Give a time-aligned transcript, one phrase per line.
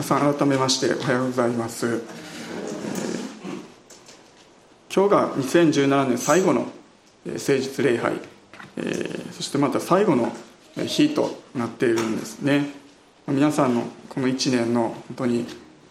[0.00, 2.00] 皆さん改めましておはようございます、
[4.90, 6.68] 今日が2017年最後の
[7.26, 8.14] 誠実礼拝、
[8.78, 10.32] え、そしてまた最後の
[10.86, 12.70] 日となっているんですね。
[13.28, 15.44] 皆さんのこの1年の本当に、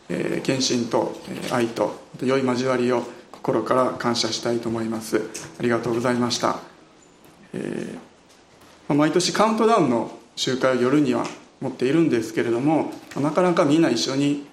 [0.09, 1.15] えー、献身と
[1.51, 5.21] 愛と良い交わりを心から感謝したいと思います。
[5.59, 6.57] ありがとうございました、
[7.53, 11.27] えー、毎年カウントダウンの集会を夜には
[11.61, 14.45] 持っているんですけれどもなかなかみんな一緒に、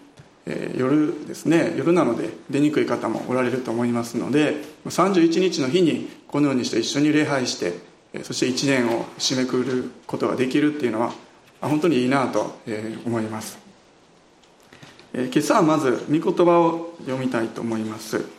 [0.46, 4.56] えー、夜ですね夜なので出にくい方もおられると思いますので
[4.86, 7.74] 31日の日にこのようにして一緒に礼拝して
[8.22, 11.12] そして1年を締めくくることができるっていうのは
[11.60, 12.56] 本当にいいなと
[13.04, 13.58] 思います、
[15.12, 18.36] えー、今朝はまず御言葉を読みたいと思います。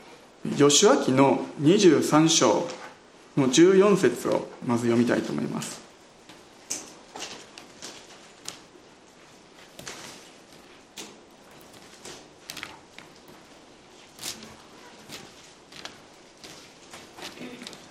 [0.55, 2.67] 吉脇の23章
[3.35, 5.86] の14節をまず読みたいと思います。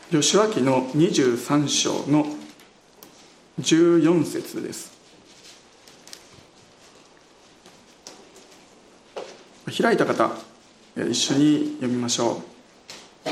[0.08, 2.26] 吉脇の23章の
[3.60, 4.92] 14節です。
[9.82, 10.30] 開いた方
[10.96, 12.40] 一緒に読みましょ
[13.26, 13.30] う。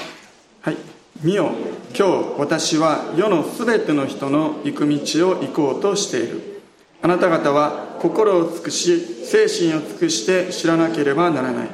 [0.62, 0.76] はい
[1.22, 1.52] 「見よ
[1.96, 6.60] 今日私は世のすべての人の行く道を行こうとしている。
[7.02, 11.68] あなた方は心を尽くし精神を尽くして知らなければならない。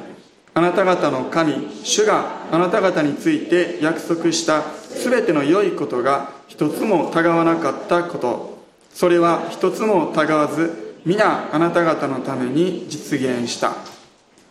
[0.53, 13.71] あなた方の神主があなた方について約束した全ての良いことが一つもたがわなかったことそれは一つもたがわず皆あなた方のために実現した。
[13.71, 13.75] あ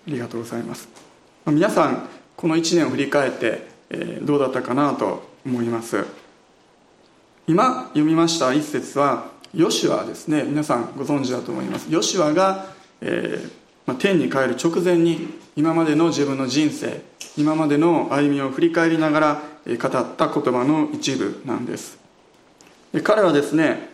[0.08, 0.88] りがとうございます。
[1.46, 3.68] 皆さんこの1年を振り返って、
[4.22, 6.04] どうだったかなと思います。
[7.46, 10.42] 今読みました一節はヨシュアですね。
[10.42, 11.86] 皆さんご存知だと思います。
[11.88, 12.66] ヨシュアが、
[13.00, 13.52] えー
[13.86, 17.00] まあ、天に帰る直前に今までの自分の人生
[17.36, 21.98] 今までの歩みを振り返りながら語った言葉の一部なんです。
[23.02, 23.90] 彼はですね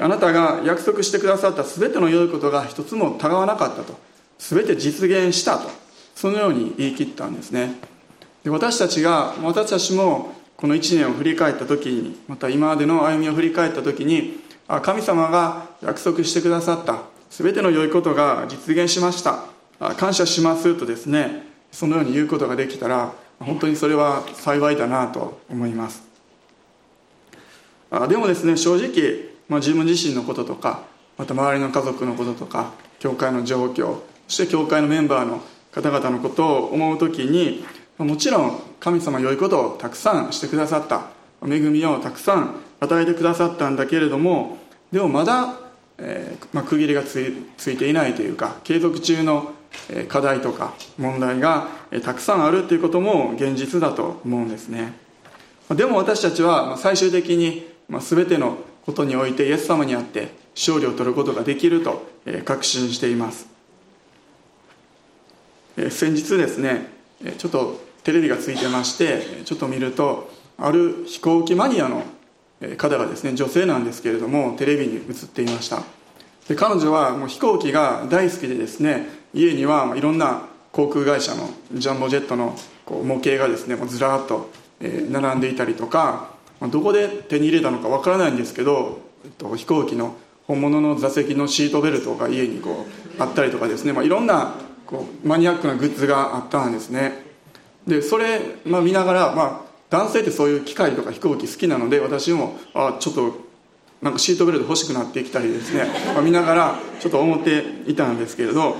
[0.00, 3.98] あなたが約束してくださった全ての良いことが一つもたがわなかったと。
[4.38, 5.70] 全て実現したと。
[6.14, 7.74] そのように言い切ったんですね。
[8.44, 17.02] で私たちが私たちもこの1年を振り返った時にまた今までの歩みを振り返った時にあ神様が約束してくださった。
[17.30, 19.44] 全ての良いことが実現しました。
[19.96, 26.02] 感謝しますとですねそのように言うことができたら本当にそれは幸いだなと思います。
[28.08, 30.82] でもですね正直、まあ、自分自身のこととか
[31.16, 35.40] また周りの家族のこととか教会の状況そして教会のメンバーの
[35.72, 37.64] 方々のことを思う時に
[37.96, 41.08] もちろん神様良いことをたくさんしてくださった
[41.42, 44.58] 恵みをたくさん与えてくださったんだけれども
[44.92, 45.54] でもまだ、
[45.98, 49.52] えーまあ、区切りがついていないというか継続中の
[50.08, 51.68] 課題とか問題が
[52.02, 54.92] たくさんあるということも現実だと思うんですね。
[55.70, 57.66] でも私たちは最終的に
[58.00, 62.06] 全てのことにおいてイエス様にあって勝利を取ることができると
[62.44, 63.46] 確信しています。
[65.90, 66.88] 先日ですね
[67.38, 72.02] ちょっとテレビがついてましてちょっと見るとある飛行機マニアの
[72.76, 75.82] 方がですね女性なんですけれどもテレビに映っていました。
[76.48, 84.50] で彼女はもう飛行機が大好きでですね家にはいろんな航空会社のジャンボジェットのこう模型がですねもうずらっと
[84.80, 86.30] 並んでいたりとか
[86.70, 90.16] どこで手に入れたのかわからないんですけど、えっと、飛行機の
[90.46, 92.86] 本物の座席のシートベルトが家にこ
[93.18, 94.54] うあったりとかですね、まあ、いろんな
[94.86, 97.26] こうマニアックなグッズがあったんですね。
[97.86, 99.60] でそれ、まあ、見ながら、まあ、
[99.90, 103.47] 男性ってそういう機械とか飛行機好きなので私もあちょっと
[104.02, 108.76] なんかシートベルト欲しくなってきたりですね、まあ、見ながらちょっと思っていたんですけれど。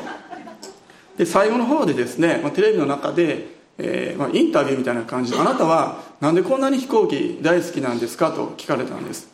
[1.16, 5.32] で最後の方でですね、まあ、テレビの中で、えーまあ、インタビューみたいな感じ。
[5.32, 9.28] で「あなたはなんでこんなに飛行機大好きなんですか?」と聞かれたんです。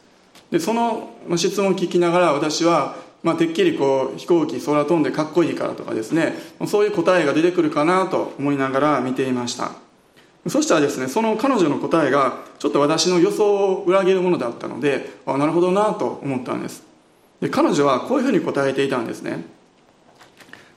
[0.50, 6.38] でその質問を聞きながら私は、まあ、てっきりこう飛行機空飛んでかっこいいからとかですね。
[6.66, 9.83] そういう答えが出てくるかなと思いながら見ていました。
[10.48, 16.82] そしたらですねその彼女の答えがちょっと私の予想を裏切るものだったのであなるほどなと思ったんです。
[17.40, 19.44] で彼女はこういうふうに答えていたんですね。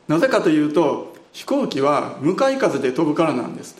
[0.07, 3.75] なぜかというと飛行機は向かい風で飛ぶからなんです。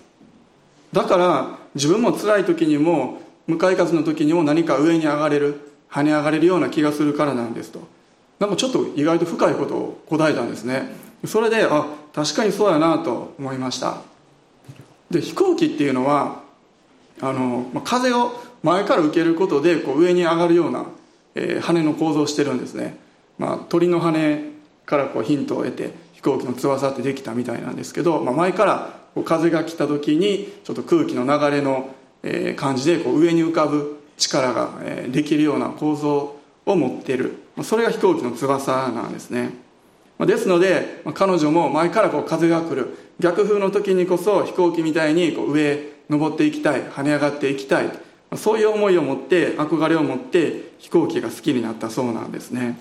[0.92, 5.60] だから自分も辛い時にも向かい風の時にも何か上に上がれる
[5.90, 7.80] 跳ね上がれるような気がするからなんですと。
[8.40, 10.96] なんかちょっと意外と深いことを答えたんですね。
[11.26, 14.02] それであ確かにそうやなと思いました。
[15.12, 16.44] で飛行機っていうのは
[17.22, 18.32] あの風を
[18.64, 20.86] 前から受けることでこう上に上がるような、
[21.36, 22.98] えー、羽の構造をしてるんですね、
[23.38, 24.52] まあ、鳥の羽
[24.86, 31.90] からこうヒントを得て飛行機の翼ってできたみたいなんですけど、まあ、前からこう風が来た時にちょっと空気の流れの
[32.56, 34.72] 感じでこう上に浮かぶ力が
[35.10, 39.52] できるような構造を持っているそれが飛行機の翼なんですね。
[40.26, 42.98] ですので彼女も前からこう風が来る。
[43.20, 46.84] 逆風の時にこそ飛行機みたいにこう上へ登っていきたい。
[46.84, 47.92] 跳ね上がっていきたい。
[48.36, 52.78] そういう思いを持って憧れを持って飛行機が好きになったそうなんですね。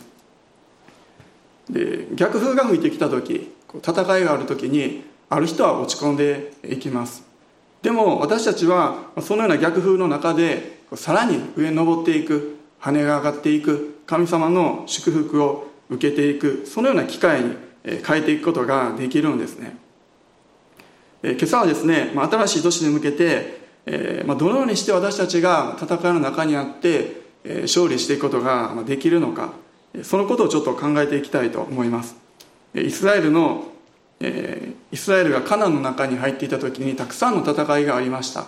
[1.70, 7.24] で逆風が吹いてきた時戦いがある時にある人は落ち込んでいきます。
[7.82, 17.54] でも私たちはそのような逆風の中でさらに上に登っていく羽が上がっていく神様の祝福を受けていくそのような機会に
[17.84, 19.76] 変えていくことができるんですね。
[21.22, 27.22] 今朝はですね新しい年に向けてどのようにして私たちが戦いの中にあって
[27.62, 29.52] 勝利していくことができるのか
[30.02, 32.16] そのことをちょっと考えていきたいと思います。
[32.74, 33.72] イスラエルの
[34.20, 38.46] イスラエルがカナンの中に入っていた時にたくさんの戦いがありました。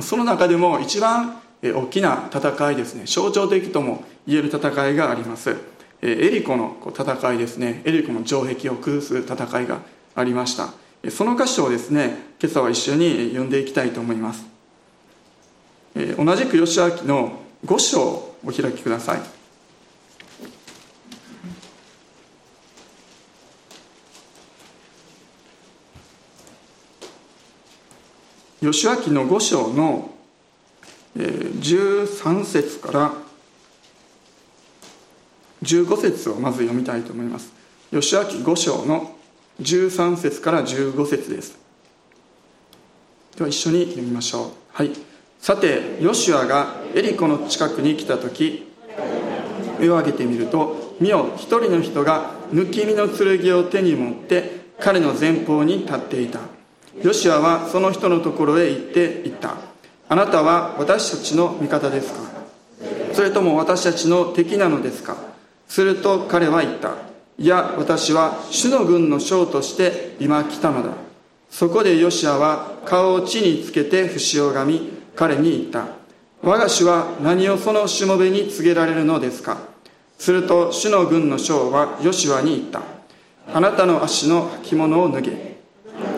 [0.00, 3.04] その中でも一番大きな戦いですね。
[3.06, 5.56] 象徴的とも言える戦いがあります。
[6.02, 7.82] エリコの戦いですね。
[7.84, 9.80] エリコの城壁を崩す戦いが
[10.14, 10.74] ありました。
[11.10, 14.44] その箇所をですね今朝は一緒に読んでいきたいと思います。
[16.16, 19.20] 同じく吉明の5章をお開きください。
[28.60, 30.10] 吉明の5章の
[31.14, 33.25] 13節から
[35.62, 37.52] 15節をまず読みたいと思います。
[37.90, 39.16] 吉明5章の
[39.60, 41.58] 13節から15節です。
[43.36, 44.50] では一緒に読みましょう。
[44.72, 44.90] はい。
[45.40, 48.66] さてヨシュアがエリコの近くに来た時
[49.78, 56.40] 目を上げてみると見よ一人の人が抜き身の剣を手に持って彼の前方に立っていた。
[57.02, 59.56] ヨシュアはその人のところへ行って言った。
[60.08, 62.20] あなたは私たちの味方ですか？
[63.12, 65.16] それとも私たちの敵なのですか？
[65.68, 66.94] すると彼は言った。
[67.38, 70.94] いや私は主の軍の将として今来たのだ。
[71.50, 75.86] そこでヨシアは顔を地につけて節をがみ彼に言った。
[76.42, 79.58] 我が主は何をそのしもべに告げられるのですか。
[80.18, 82.82] すると主の軍の将はヨシュアに言った。
[83.54, 85.56] あなたの足の履物を脱げ。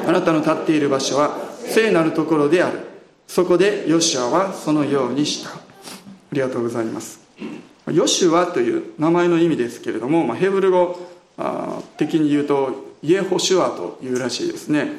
[0.06, 1.36] あなたの立っている場所は
[1.66, 2.80] 聖なるところである。
[3.26, 5.50] そこでヨシアはそのようにした。
[5.50, 5.60] あ
[6.32, 7.20] りがとうございます。
[7.93, 10.99] ヨシュアという名前の意味ですけれども、まあ、ヘブル語
[11.96, 14.90] 的に言うとイエホシュアというらしいですね。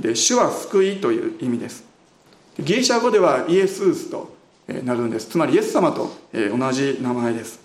[0.00, 1.84] で主は救いという意味です。
[2.60, 4.32] ギリシャ語ではイエスースと
[4.84, 5.28] なるんです。
[5.28, 7.60] つまりイエス様と同じ名前です。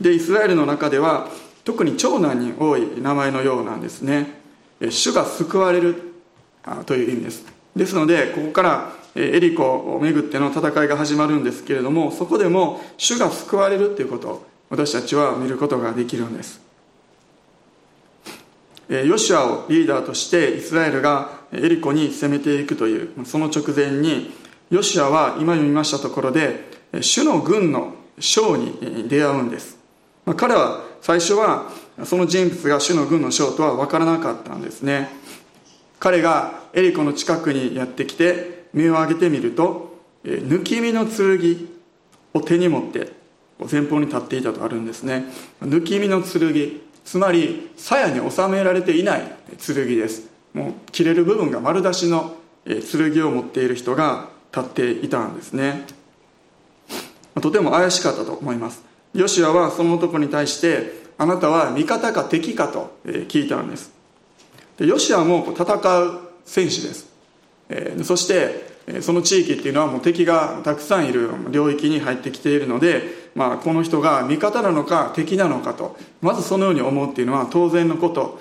[0.00, 1.28] でイスラエルの中では
[1.64, 4.40] 特に長男に多い名前のようなんですね。
[4.90, 6.02] 主が救われる
[6.86, 7.44] という意味です。
[7.74, 16.60] ですのでここからエリコをめぐっての戦いが始まるんですけれどもそこでも主が救われるということを私たちは見ることができるんです。
[18.88, 24.32] ヨシュアをリーダーとしてイスラエルがエリコに攻めていくというその直前に
[24.70, 26.70] ヨシュアは今読みましたところで
[27.02, 29.78] 主の軍の将に出会うんです。
[30.36, 31.70] 彼は最初は
[32.04, 35.10] その人物が主の軍の将とは分からなかったんですね。
[35.98, 41.68] 彼がエリコの近くにやってきて目を上げてみると抜き身の剣
[42.34, 43.12] を手に持って
[43.70, 45.24] 前方に立っていたとあるんですね。
[45.62, 49.32] 抜き身の剣つまり鞘に収められていない
[49.64, 50.28] 剣です。
[50.52, 55.86] もう切れる部分が丸出しの剣を持っている人が立っていたんですね。
[57.40, 58.82] とても怪しかったと思います。
[59.14, 63.90] ヨシアはその男に対してあなたは味方か敵かと聞いたんです。
[64.76, 65.64] でヨシアも戦
[66.02, 67.07] う戦士です、
[68.02, 78.40] そしてその地域っていうのはもう敵がたくさんいる領域に入ってきているので、まあ、この人が味方なのか敵なのかとまずそのように思うっていうのは当然のこと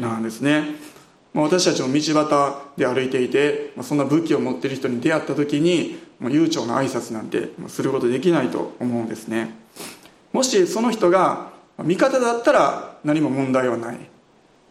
[0.00, 0.76] なんですね。
[1.34, 9.54] 私たちも道端で歩いていてそんな武器を持っている人に出会った時に悠長な挨拶なんてすることできないと思うんですね。
[10.32, 13.98] もしその人が味方だったら何も問題はない。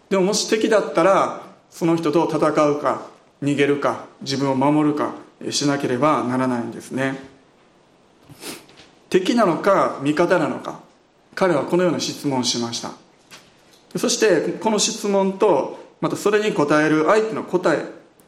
[0.09, 5.13] でももし敵だったらその人と戦うか逃げるか自分を守るか
[5.51, 7.19] しなければならないんですね。
[9.09, 10.79] 敵なのか味方なのか
[11.35, 12.91] 彼はこのような質問をしました。
[13.95, 17.83] そしてこの質問とまたそれに答える相手の答えっ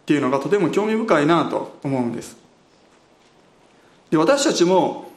[0.05, 2.37] ていうのがとても興味深いなと思うんです。
[4.09, 5.11] で私たちも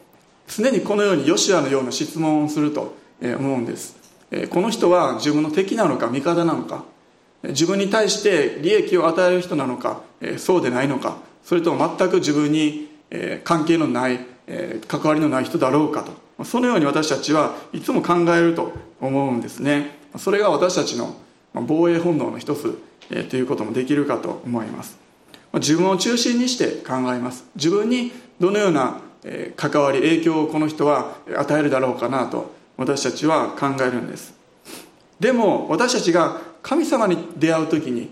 [0.49, 3.96] 常にこのようにヨシアのような質問をすると思うんです。
[4.50, 6.84] この人は自分の敵なのか味方なのか
[7.42, 10.02] 自分に対して利益を与える人なのか
[10.38, 12.88] そうでないのかそれとも全く自分に
[13.44, 14.20] 関係のない
[14.87, 19.99] 関わりのない人だろうかとそのように私たちはいつも考えると思うんですね。
[20.16, 21.16] それが私たちの
[21.54, 22.78] 防衛本能の一つ
[23.28, 24.99] ということもできるかと思います。
[25.54, 27.44] 自分を中心にして考えます。
[27.56, 29.00] 自分にどのような
[29.56, 34.34] 関わり影響をこの人は与えるだろうかなと私たちは考えるんです。
[35.20, 38.11] でも私たちが神様に出会う時に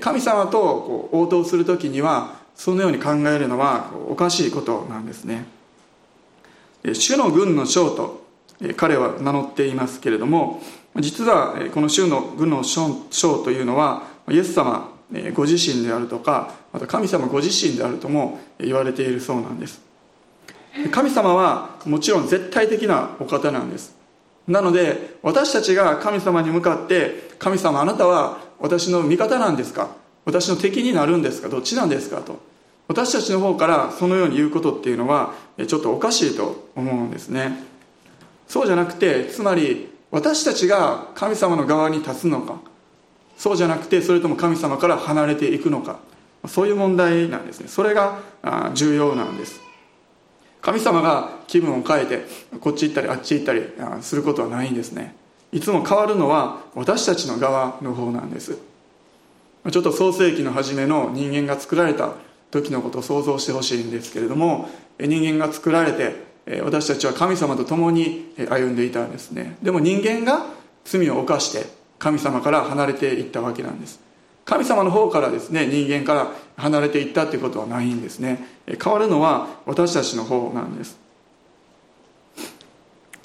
[0.00, 5.46] 神様とこう応答する時にはそのように考えるのはおかしいことなんですね。
[6.92, 8.26] 主の軍の将と
[8.76, 10.62] 彼は名乗っていますけれども
[10.96, 13.04] 実はこの主の軍の将
[13.44, 14.90] というのはイエス様
[15.34, 19.80] ご自身であるとかまた神様ご自身であるとも言われているそうなんです。
[20.92, 23.97] 神様はもちろん絶対的なお方なんです。
[24.48, 29.90] なので私たちが神様に向かって「神様あなたは私の味方なんですか？
[30.24, 31.48] 私の敵になるんですか？
[31.48, 32.40] どっちなんですか?」と。
[32.88, 35.34] 私たちの方からそのように言うことっていうのは
[35.66, 37.62] ちょっとおかしいと思うんですね。
[38.48, 42.56] そうじゃなくてつまり私たちが神様の側に立つのか。
[43.36, 45.98] そうじゃなくてそれとも神様から離れていくのか。
[46.46, 47.68] そういう問題なんですね。
[47.68, 48.20] それが
[48.72, 49.60] 重要なんです。
[50.68, 52.26] 神様が気分を変えて
[52.60, 53.62] こっち行ったりあっち行ったり
[54.02, 55.14] することはないんですね。
[55.50, 58.58] いつも変わるのは私たちの側の方なんです。
[59.70, 62.12] ちょっと創世紀の初めの人間が作られた
[62.50, 64.68] 時のことを想像してほしいんですけれども
[65.00, 69.56] 人間が作られて私たちは神様と共に歩んでいたんですね。
[69.62, 70.48] でも人間が
[70.84, 71.64] 罪を犯して
[71.98, 74.00] 神様から離れていったわけなんです。
[74.48, 78.46] 神様の方からですね人間から離れていったということはないんですね。
[78.82, 80.98] 変わるのは私たちの方なんです。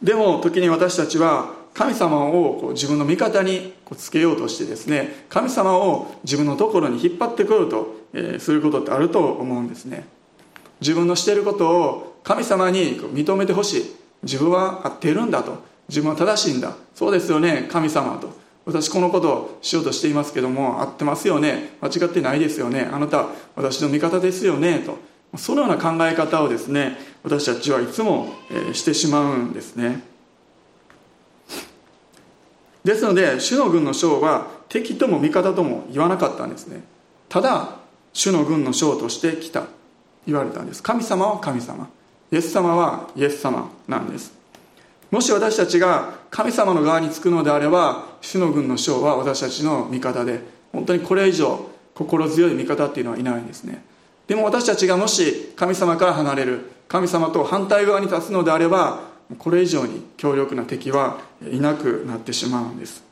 [0.01, 10.05] でも時に私たちは神様をこう自分の味方にこうつけようとしてですね神様を自分のところに引っ張ってくると、えー、することってあると思うんですね。
[10.81, 13.95] 自分のしてることを神様に認めてほしい。
[14.23, 15.63] 自分は合っているんだと。
[15.87, 16.75] 自分は正しいんだ。
[16.93, 18.42] そうですよね神様と。
[18.65, 21.77] 私このことをしようとしていますけども合ってますよね？
[21.81, 22.89] 間違ってないですよね？
[22.91, 24.79] あなた私の味方ですよね？
[24.79, 24.97] と。
[25.37, 28.33] そのような考え方をですね私たちはいつも
[28.73, 30.03] してしまうんですね。
[32.83, 36.83] ですので主の軍の将は敵とも味方とも言わなかったんですね。
[37.29, 37.77] ただ
[38.13, 39.65] 主の軍の将として来た。
[40.25, 40.81] 言われたんです。
[40.81, 41.89] 神様は神様。
[42.31, 44.33] イエス様はイエス様なんです。
[45.11, 50.39] もし私たちが神様の側につくのであれば主の軍の将は私たちの味方で
[50.71, 53.83] 本当にこれ以上心強い味方っていうのはいないんですね。
[54.25, 59.01] でも私たちがもし神様から離れる神様と反対側に立つのであれば
[59.37, 61.19] これ以上に強力な敵は
[61.51, 63.03] いなくなってしまうんです。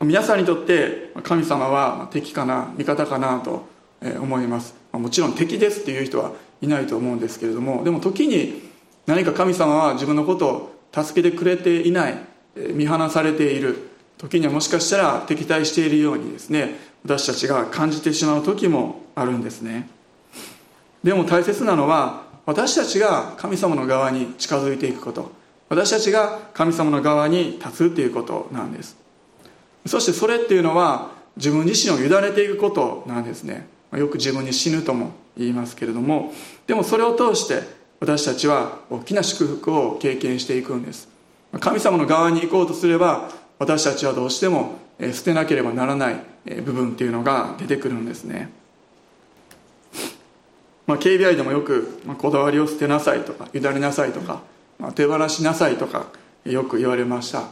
[0.00, 3.66] 皆さんにとって神様は敵かな味方かなと
[4.20, 4.74] 思います。
[4.92, 8.70] もちろん敵ですっていう人はいないと思うんですけれどもでも時に
[9.06, 13.90] 何か神様は自分のことを助けてくれていない見放されている。
[14.18, 19.88] 時にはもしかしたら敵対しているようにですね私たちが感じてしまう時もあるんですね。
[21.02, 25.32] でも大切なのは私たちが神様の側に近づいていくこと。
[25.68, 28.96] 私たちが神様の側に立つっていうことなんです。
[29.86, 33.66] そしてそれっていうのは自分自身を委ねていくことなんですね。
[33.92, 36.32] よく自分に死ぬとも言いますけれども。
[36.66, 37.62] でもそれを通して
[38.00, 41.13] 私たちは大きな祝福を経験していくんです。
[41.60, 44.78] 神様の側に行こうとすれば私たちはどうしても
[45.12, 46.16] 捨てなければならない
[46.64, 48.50] 部分っていうのが出てくるんですね、
[50.86, 54.42] まあ、KBI でもよく、まあ、こだわりを捨てなさいとか委ねなさいとか、
[54.78, 56.06] まあ、手放しなさいとか
[56.44, 57.48] よく言われました。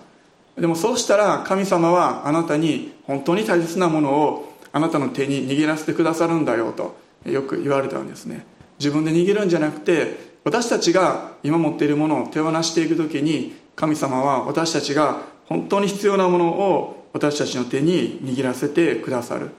[0.57, 8.45] でもそうしたら神様はあなたに本当に大切なものをあなたの手に握らせてくださるんだよとよく言われたんですね。
[8.79, 19.51] 自分で握るんじゃなくて私たちが今持っているものを手放していく時に神様は私たちが本当に必要なものを私たちの手に握らせてくださる。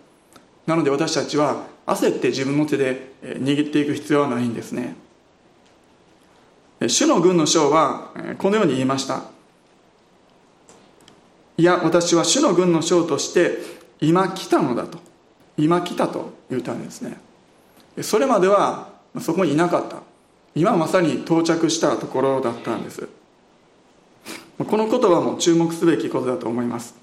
[0.65, 4.95] なので私たちは焦って自分の手で握っていく必要はないんですね。
[6.87, 9.23] 主の軍の将はこのように言いました。
[11.57, 13.59] いや私は主の軍の将として
[14.01, 14.99] 今来たのだと。
[15.57, 17.17] 今来たと言ったんですね。
[18.01, 18.89] それまでは
[19.21, 19.97] そこにいなかった。
[20.55, 23.07] 今まさに到着したところだったんです。
[24.57, 26.95] この言葉も注目すべきことだと思います。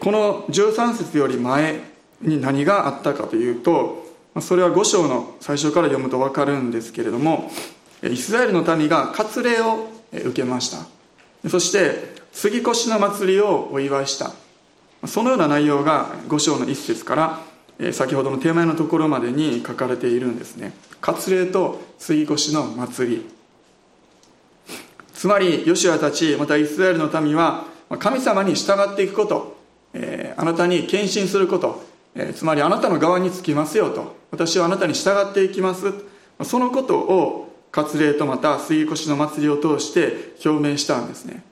[0.00, 1.80] この13節より前
[2.22, 4.06] に何があったかというと
[4.40, 7.50] それは5章の最初から読むと分かるんですけれども
[8.02, 10.78] イスラエルの民が割礼を受けました。
[11.48, 14.32] そして杉越の祭りをお祝いした。
[15.06, 17.14] そのような内容が5章の一節か
[17.78, 20.72] ら先ほどの手前のところまでに書かれているんですね。
[21.00, 23.35] 割礼と杉越の祭り。
[25.26, 27.64] つまりヨシュアたちまたイスラエルの民は
[27.98, 29.56] 神様に従っていくこと、
[29.92, 31.82] えー、あなたに献身すること、
[32.14, 34.14] えー、つまりあなたの側につきますよと。
[34.30, 35.92] 私はあなたに従っていきます。
[36.44, 41.42] そのことを割礼とまた杉越の祭りを通して表明したんですね。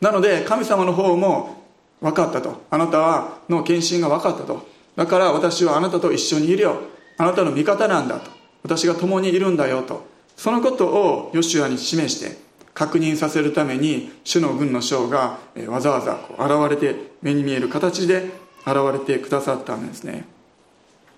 [0.00, 1.64] なので神様の方も
[2.00, 2.62] 分かったと。
[2.70, 4.64] あなたはの献身が分かったと。
[4.94, 6.76] だから私はあなたと一緒にいるよ。
[7.18, 8.30] あなたの味方なんだと。
[8.62, 10.06] 私が共にいるんだよと。
[10.36, 15.38] そのことをヨシュアに示して確認させるために主の軍の将が
[15.68, 18.30] わざわざ現れて目に見える形で
[18.66, 20.24] 現れてくださったんですね。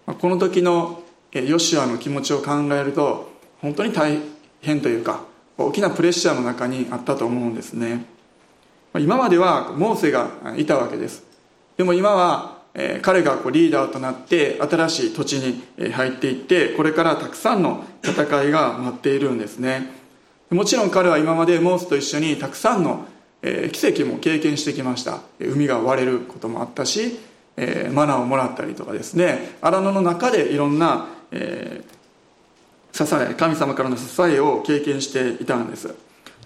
[0.06, 3.30] この時のヨシュアの気持ちを考えると
[3.60, 4.18] 本当に大
[4.60, 5.24] 変というか
[5.56, 8.04] 大きなプレッシャーの中にあったと思うんですね。
[8.98, 11.24] 今まではモーセがいたわけです。
[11.76, 12.58] でも今は
[13.02, 20.03] 彼がリーダーとなって新しい土地に入っていってこれからたくさんの戦いが待っているんですね。
[20.50, 23.06] もちろん彼は今までモーセと一緒にたくさんの
[23.42, 25.20] 奇跡も経験してきました。
[25.38, 27.18] 海が割れることもあったし
[27.92, 29.56] マナーをもらったりとかですね。
[29.60, 31.38] 荒野の中でいろんな支
[33.14, 35.94] え神様からの支えを経験していたんです。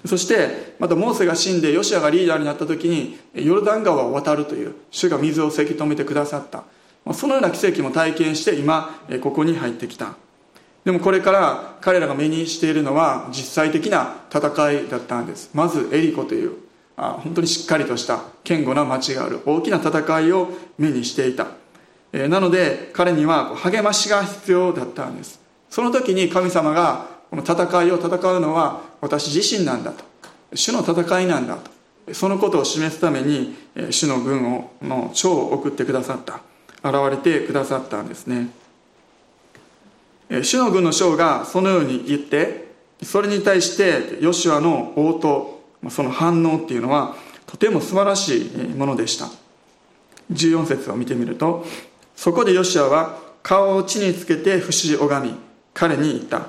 [0.06, 6.64] そしてまたモーセが死んでヨシアがリーダーになった時にヨルダン川を渡るという主が水をせき止めてくださった。
[7.12, 10.16] そのような奇跡も体験して今ここに入ってきた。
[10.88, 15.50] でもこれから彼らが目にしているのは実際的な戦いだったんです。
[15.52, 16.54] まずエリコという
[16.96, 21.48] あ本当にしっかりとした堅固な町がある大きな戦いを目にしていた。
[22.14, 25.38] えなので彼には励ましが必要だったんです。
[25.68, 30.02] その時に神様がこの戦いを戦うのは私自身なんだと。
[30.54, 31.58] 主の戦いなんだ
[32.06, 32.14] と。
[32.14, 33.54] そのことを示すために
[33.90, 36.40] 主の軍をの長を送ってくださった。
[36.82, 38.48] 現れてくださったんですね。
[40.30, 42.68] 主の軍の将がそのように言って
[43.02, 45.60] それに対してヨシュアの応答
[45.90, 47.14] その反応っていうのは
[47.46, 49.28] とても素晴らしいものでした。
[50.32, 51.64] 14節を見てみると
[52.14, 55.34] そこでヨシュアは顔を地につけて不死拝み
[55.72, 56.48] 彼に言った。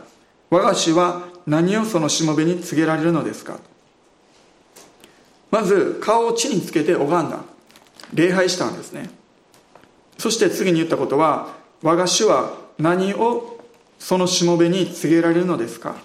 [0.50, 3.60] 我が主は何をそのしもべに告げられるのですか？
[5.52, 7.40] まず顔を地につけて拝んだ。
[8.14, 9.10] 礼拝したんですね。
[10.18, 13.59] そして次に言ったことは我が主は何を
[14.00, 15.96] そのしもべに告げられるのですか、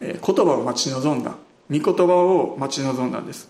[0.00, 1.34] え言葉を待ち望んだ。
[1.70, 3.48] 御言葉を待ち望んだんです。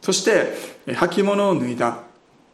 [0.00, 0.54] そして
[0.86, 1.98] 履物を脱いだ。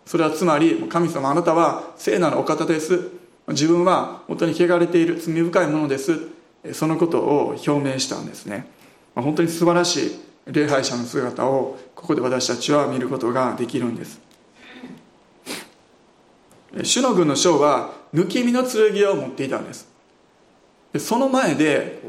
[0.06, 3.10] それはつまり神様あなたは聖なるお方です。
[3.48, 6.28] 自分は本当に汚れている罪深いものです。
[6.72, 8.66] そのことを表明したんですね。
[9.14, 14.20] 本当に素晴らしい礼拝者の姿をここで私たちは見ることができるんです。
[16.82, 19.93] 主の軍の将は抜き身の剣を持っていたんです。
[20.94, 22.00] でその前で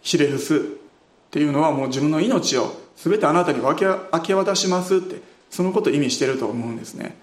[0.00, 0.60] ひれ伏すっ
[1.30, 7.14] ていうのはもう自分の命を全てあなたに分け明け渡しますってそのことを意味してると思うんですね、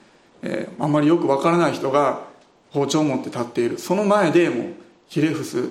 [0.43, 2.21] えー、あんまりよくわからない人が
[2.69, 3.79] 包丁を持って立っている。
[3.79, 4.73] その前でもう
[5.07, 5.63] ひれ伏すっ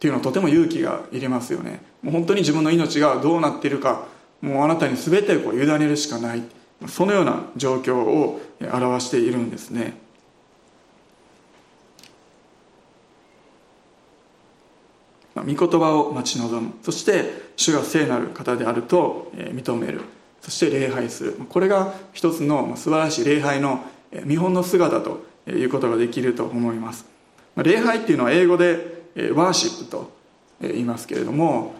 [0.00, 1.80] ていうのはとても勇気がいりますよね。
[2.02, 4.06] もう本当に自分の命がどうなっているか
[4.40, 6.42] もうあなたに全てこう委ねるしかない。
[6.88, 9.94] そのような状況を表しているんですね。
[15.34, 16.72] 御言葉を待ち望む。
[16.82, 20.02] そして主が聖なる方であると認める。
[20.40, 21.32] そして礼拝する。
[21.48, 23.84] これが一つの素晴らしい礼拝の
[24.24, 27.06] 見本の姿ということができると思います。
[27.56, 30.10] 礼拝っていうのは英語でワーシップと
[30.60, 31.74] 言いますけれども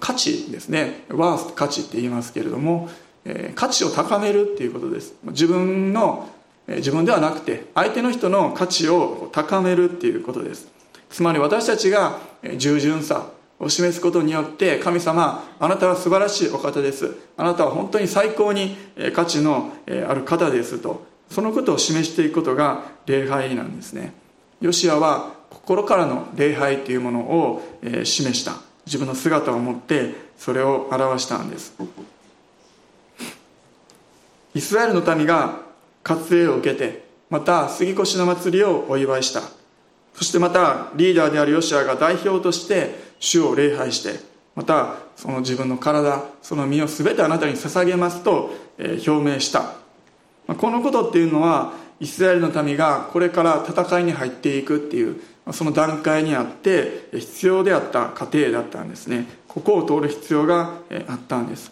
[0.00, 1.04] 価値ですね。
[1.10, 2.88] ワース価値って言いますけれども
[3.54, 5.14] 価値を高めるっていうことです。
[5.24, 6.30] 自分の
[6.68, 10.68] 自分ではなくて相手の人の価値を高めるっていうことです。
[11.10, 12.18] つまり私たちが
[12.56, 17.16] 従順さを示すことによって神様あなたは素晴らしいお方です。
[17.36, 18.76] あなたは本当に最高に
[19.14, 21.06] 価値のある方ですと。
[21.30, 24.12] そのことを示していくことが礼拝なんですね。
[24.60, 27.62] ヨシアは心からの礼拝というものを
[28.04, 28.54] 示した。
[28.86, 31.74] 自分の姿を持ってそれを表したんです。
[34.54, 35.60] イスラエルの民が
[36.04, 39.57] 割礼を受けてまた杉越の祭りをお祝いした。
[40.18, 44.18] そしてまたリーダーであるヨシアが代表として主を礼拝して
[44.56, 49.74] またその自分の体その身を全てあなたに捧げますと表明した。
[50.48, 55.20] このことっていうのはイスラエルの民がこれから戦いに入っていくっていう
[55.52, 59.26] その段階にあって必要であった過程だったんですね。
[59.46, 60.72] ここを通る必要が
[61.06, 61.70] あったんです。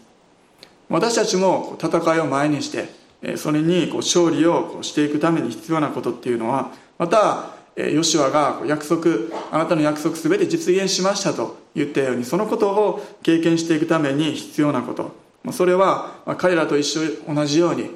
[0.88, 9.04] 私たちも戦いを前にしてそれに勝利をしていくために必要なことっていうのはまたヨシュアが約束
[9.52, 15.26] あなたの約束全て実現しましたと言ったようにそのことを経験していくために必要なこと。
[15.52, 17.90] それは彼らと一緒同じように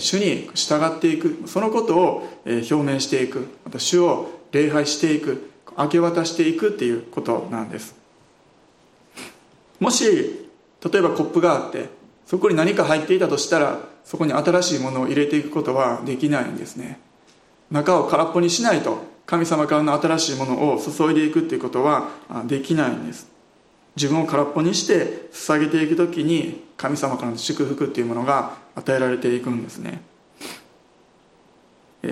[0.00, 1.44] 主に従っていく。
[1.46, 3.46] そのことを表明していく。
[3.64, 5.48] また主を礼拝していく。
[5.78, 7.94] 明け渡していくっていうことなんです。
[9.78, 10.48] もし
[10.84, 11.88] 例えばコップがあって
[12.26, 17.00] そこに何か入っていたとしたらそこに新しいものを入れていくことはできないんですね。
[17.70, 22.08] 中を空っぽにしないと神様からの新しいものを注いでいくっていうことは
[22.46, 23.28] できないんです。
[23.94, 30.02] 自分を空っぽにして捧げていく時に神様からの祝福っていうものが与えられていくんですね。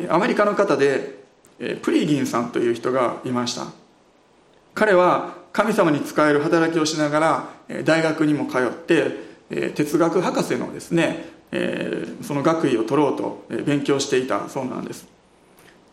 [0.09, 1.19] アメリカの方で
[1.83, 3.67] プリギンさんという人がいました。
[4.75, 7.49] 彼は神様に仕える働きをしながら
[7.83, 11.25] 大学にも通って哲学博士のですね
[12.23, 15.09] その学位を取ろうと勉強していたそうなんです。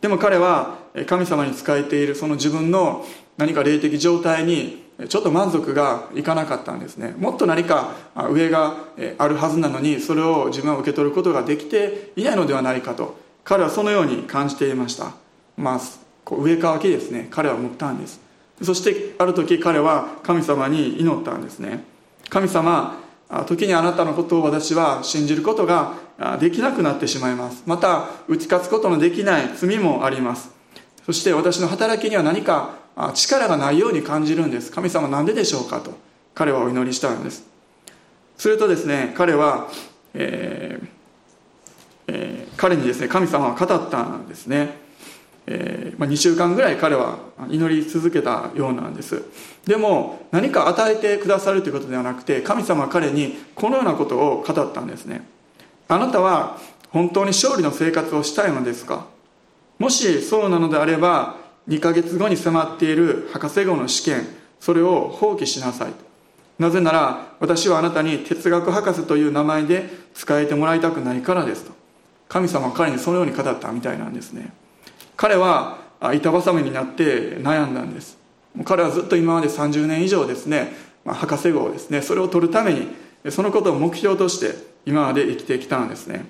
[0.01, 3.05] でも彼は神様に仕えているその自分の
[3.37, 7.13] 何か霊的状態にちょっと満足がいかなかったんですね。
[7.17, 7.95] もっと何か
[8.29, 8.77] 上が
[9.17, 13.17] あるはずなのにそれを自分は受け取ることができていないのではないかと。
[13.43, 15.11] 彼はそのように感じていました。
[15.57, 15.81] まあ
[16.33, 17.27] 上かわきですね。
[17.29, 18.21] 彼は思ったんです。
[18.61, 21.83] そしてある時彼は神様に祈ったんですね。
[22.29, 22.97] 神様
[23.47, 25.95] 時にあなたのことを私は信じることが
[26.39, 27.63] できなくなってしまいます。
[27.65, 30.54] また打ち勝つことのできない罪もあります。
[31.05, 32.75] そして私の働きには何か
[33.13, 34.71] 力がないように感じるんです。
[34.71, 35.93] 神様なんででしょうかと。
[36.33, 37.45] 彼はお祈りしたんです。
[38.37, 39.69] するとですね彼は、
[40.13, 40.87] えー
[42.07, 44.83] えー、彼にですね神様は語ったんですね。
[45.47, 49.21] えーまあ、2週間ぐらい彼は祈り続けたようなんです。
[49.67, 55.27] でも何か与えてくださるということではなくて神様は彼にこのようなことを語ったんですね。
[55.87, 56.57] あなたは
[56.89, 59.05] 本当に勝利の生活をしたいのですか？
[59.79, 64.27] もしそうなのであれば2ヶ月後に迫っている博士号の試験
[64.59, 65.93] それを放棄しなさい。
[66.57, 71.73] なぜなら私はあなたに哲学博士という名前で使えてもらいたくないからですと。
[72.29, 74.53] 神様は彼にそのように語ったみたいなんですね。
[75.17, 75.79] 彼は
[76.13, 78.17] 板挟みになって悩んだんです。
[78.63, 82.87] 彼はずっと今まで30年以上ですね、まあ、博士号ですねそれを取るために
[83.29, 86.25] そのことを目標として今まで生きてきたんですね。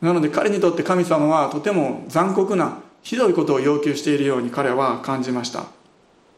[0.00, 5.66] なので彼にとって神様はとても残酷なひどいことを要求しているように彼は感じました。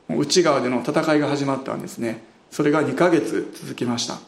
[0.09, 2.25] 内側での戦いが始まったんですね。
[2.51, 4.19] それが2ヶ月続きました。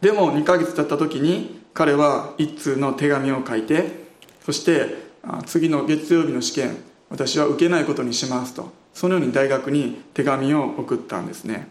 [0.00, 4.04] でも2ヶ月経った時に彼は一通の手紙を書いて
[4.44, 4.96] そして
[5.46, 6.76] 次の月曜日の試験
[7.08, 11.68] 私は受けないことにしますとそのように大学に手紙を送ったんですね。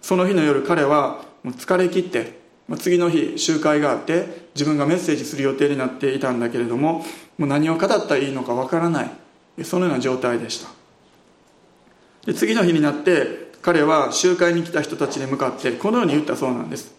[0.00, 2.41] その日の夜彼はもう疲れ切って
[2.78, 7.04] 次の日集会があって自分がメッセージする予定になっていたんだけれども
[7.38, 9.10] もう何を語ったらいいのかわからない。
[9.64, 10.70] そのような状態でした。
[12.26, 16.94] で次の日になって彼は集会に来た人たちに向かってこのように言ったそうなんです。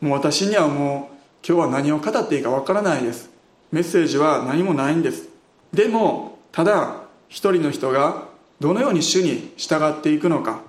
[0.00, 3.30] もう私にはもう今日は何を語っていいかわからないです。
[3.70, 5.28] メッセージは何もないんです。
[5.72, 8.28] でもただ一人の人が
[8.60, 10.62] どのように主に従っていくのか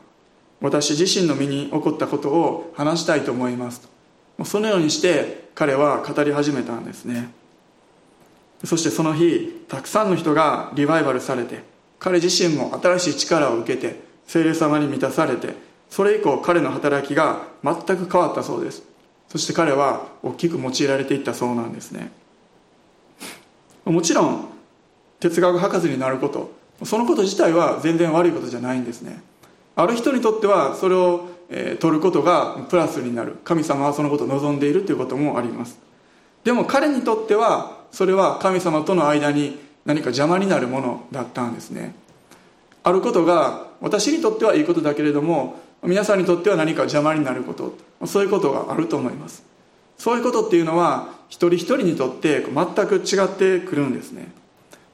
[0.62, 3.99] 私自身の身に起こったことを話したいと思います。
[4.46, 7.32] そのようにして彼は語り始めたんですね。
[8.64, 11.64] そしてその日たくさんの人がリバイバルされて
[11.98, 15.54] 彼自身も新しい力を受けて精霊様に満たされて
[15.90, 18.84] それ以降彼の働きが全く変わったそうです。
[19.30, 22.12] そして彼は大きく用いられていったそうなんですね。
[23.86, 24.46] もちろん
[25.20, 26.52] 哲学博士になること
[26.84, 29.22] そのこと自体は全然悪いことじゃないんですね。
[29.76, 33.38] ある人にとってはそれを、え、取ることがプラスになる。
[33.44, 35.80] 神様はそのことを望んでいるということもあります。
[36.44, 41.96] でも彼にとってはそれは神様との間に何か邪魔になるものだったんですね。
[42.84, 47.76] あることが私にとってはいいことだけれども皆さんにとっては何か邪魔になること。
[48.06, 49.44] そういうことがあると思います。
[49.98, 54.32] そういうことっていうのは一人一人にとって全く違ってくるんですね。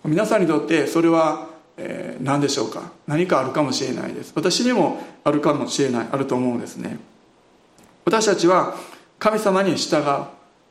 [0.03, 2.91] 皆さんにとってそれは、えー、何でしょうか？
[3.07, 4.31] 何かあるかもしれないです。
[4.35, 6.97] 私にもあるかもしれないあると思うんですね。
[8.05, 8.75] 私たちは
[9.19, 10.25] 神様に従う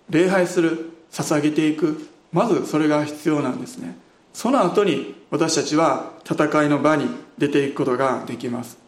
[0.09, 3.97] 礼拝する捧げていくまずそれが必要なんですね。
[4.33, 8.79] その後に私たちは戦いの場に出ていくことができます、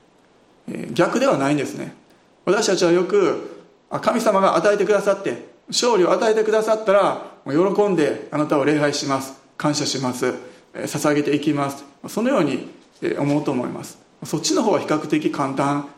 [0.68, 1.94] えー、逆ではないんですね。
[2.44, 3.64] 私たちはよく
[4.00, 9.40] 神様が与えてくださって勝利を与えてくださったら喜んであなたを礼拝します。
[9.56, 10.34] 感謝します。
[10.84, 11.84] 捧げていきます。
[12.08, 12.68] そのように
[13.18, 13.98] 思うと思います。
[14.24, 15.88] そっちの方は比較的簡単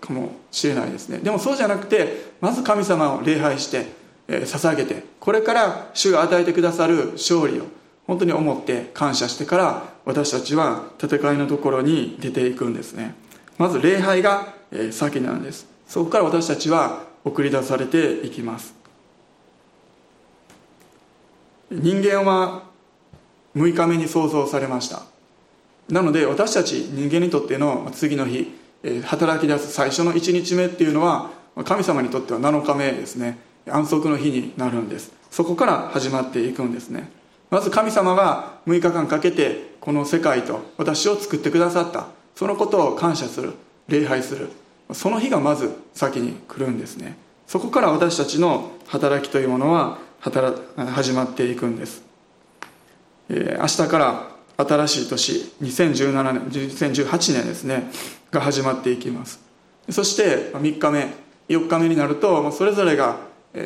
[0.00, 1.18] かもしれないですね。
[1.18, 3.86] でもそうじゃなくてまず神様を礼拝して、
[4.28, 7.66] 捧げてこれから主が与えてくださる勝利を
[8.06, 13.14] 本当に思って感謝してから私たちは戦いのところに出ていくんですね。
[13.58, 14.54] まず礼拝が
[14.90, 15.66] 先なんです。
[15.86, 18.74] そこから私たちは送り出されていきます。
[21.70, 22.62] 人間は
[23.56, 25.02] 6日目に創造されました。
[25.88, 28.54] なので私たち人間にとっての次の日
[29.04, 31.30] 働き出す最初の1日目っていうのは
[31.64, 33.38] 神様にとっては7日目ですね。
[33.68, 35.10] 安息の日になるんです。
[35.30, 37.10] そこから始まっていくんですね。
[37.50, 42.08] まず神様が6日間かけてこの世界と私を作ってくださった。
[42.34, 43.54] そのことを感謝する。
[43.88, 44.50] 礼拝する。
[44.92, 47.16] その日がまず先に来るんですね。
[47.46, 52.02] そこから私たちの働きというものは働始まっていくんです、
[53.28, 57.90] 明日から新しい年2017年2018年ですね
[58.30, 59.40] が始まっていきます。
[59.90, 61.12] そして3日目
[61.48, 63.18] 4日目になるとそれぞれが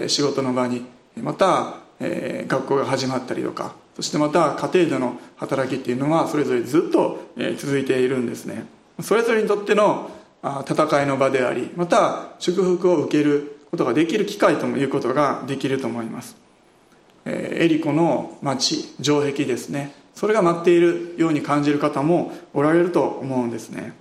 [0.06, 0.84] 仕事の場に
[1.16, 7.20] また、学校が始まったりとかそしてまた家庭での働きっていうのはそれぞれずっと、
[7.56, 8.66] 続いているんですね。
[9.02, 10.10] それぞれにとっての
[10.42, 16.36] 戦いの場でありまた祝福を受けることができる機会ともいうことができると思います、
[17.24, 19.94] エリコの町城壁ですね。
[20.14, 23.94] それが待っているように感じる方もおられると思うんですね。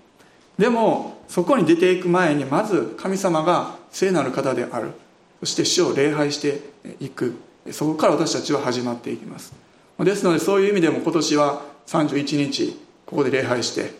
[0.57, 4.91] でもそこに出ていく前にまず神様が聖なる方である。
[5.39, 6.61] そして主を礼拝して
[6.99, 7.35] いく。
[7.71, 9.53] そこから私たちは始まっていきます。
[9.99, 13.93] ですのでそういう意味でも今年は31日ここで礼拝して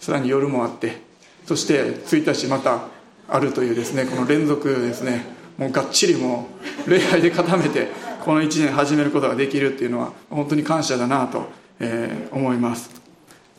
[0.00, 1.02] さらに夜もあって
[1.46, 2.88] そして1日また
[3.28, 5.24] あるというですねこの連続ですね。
[5.56, 6.48] もうがっちりも
[6.86, 7.88] う礼拝で固めて
[8.24, 11.46] この1年始めることができるっていうのは本当に感謝だなと、
[11.78, 12.90] えー、思います。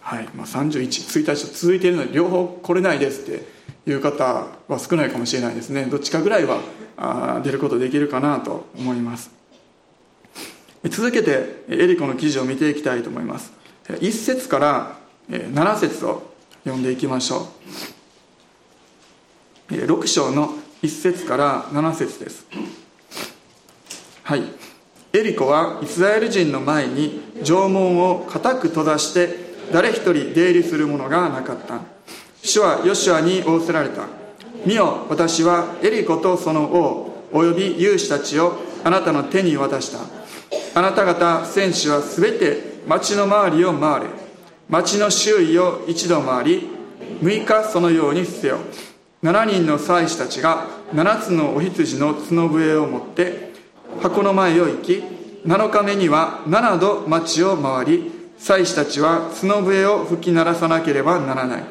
[0.01, 0.27] はい。
[0.35, 3.45] まあ、31、1日と続いているので両方来れないですって
[3.87, 5.85] いう方は少ないかもしれないですね。
[5.85, 6.59] どっちかぐらいは
[6.97, 9.29] あ出ることできるかなと思います。
[10.89, 13.53] 続けてエリコの記事を見ていきたいと思います。
[13.87, 14.97] 1節から
[15.29, 16.23] 7節を
[16.63, 17.49] 読んでいきましょ
[19.69, 19.73] う。
[19.73, 22.84] 6章の1節から7節です。
[24.25, 24.41] はい。
[25.13, 29.35] エリコはイスラエル人の前に城門を固く閉ざして
[29.71, 31.81] 誰一人出入りする者がなかった。
[32.41, 34.07] 主はヨシュアに仰せられた。
[34.65, 39.99] 見よ私はエリコとその王および勇士たちをあなたの手に渡した。
[40.73, 44.07] あなた方戦士はすべて町の周りを回れ。
[44.69, 46.69] 町の周囲を一度回り
[47.21, 48.57] 6日そのようにせよ。
[49.21, 53.53] 7人の祭司たちが7つのお羊の角笛を持って
[54.01, 55.03] 箱の前を行き
[55.45, 61.63] 7日目には7度町を回り祭司たちは角笛を吹き鳴らさなければならない。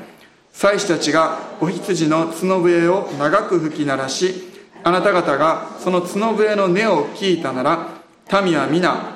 [0.52, 7.88] 祭司たちがお羊の角笛を長く吹き鳴らしあなた方がその角笛の音を聞いたなら
[8.42, 9.14] 民は皆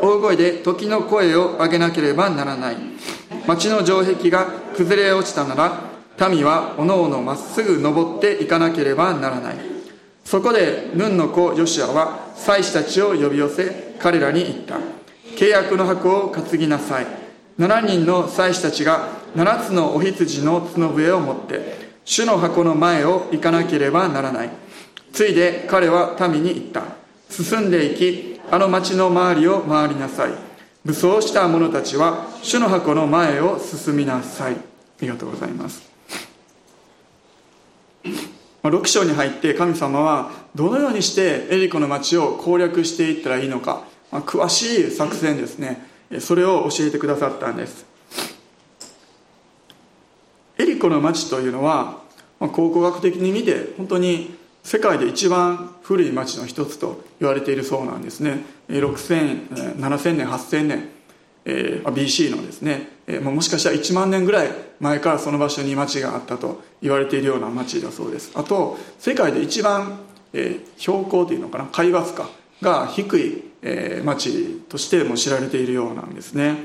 [0.00, 2.76] 大声で時の声を上げなければならない。
[3.46, 9.77] 町の城壁が崩れ落ちたなら民はおのおのまっすぐ登っていかなければならない。
[10.28, 14.76] そこでヌンの子ヨシアは祭司たちを呼び寄せ彼らに言った。
[15.38, 17.06] 契約の箱を担ぎなさい。
[17.58, 24.50] 7人の祭司たちが7つのお羊の角笛を持って主の箱の前を行かなければならない。
[25.14, 26.82] ついで彼は民に言った。
[27.30, 30.32] 進んでいきあの町の周りを回りなさい。
[30.84, 34.52] 武装した者たちは主の箱の前を進みなさい。
[34.52, 34.56] あ
[35.00, 35.88] りがとうございます。
[38.62, 45.86] 6章に入って神様はどのようにしてエリコの町を攻略していったらいいのか、まあ、詳しい作戦ですね。
[46.20, 47.86] それを教えてくださったんです。
[50.58, 52.02] エリコの町というのは、
[52.40, 58.44] まあ、考古学的に見て本当に世界で一番古い町の一つと言われているそうなんですね。
[58.68, 60.88] 6000 7000年8000年、
[61.44, 68.30] えー、BC のですね、え、もしかしたら1万年ぐらい前からその場所に町があったと言われているような町だそうです。
[68.34, 69.98] あと世界で一番、
[70.34, 72.28] え、標高というのかな海抜か
[72.60, 76.56] が低い、え、町としても知られているようなんですね。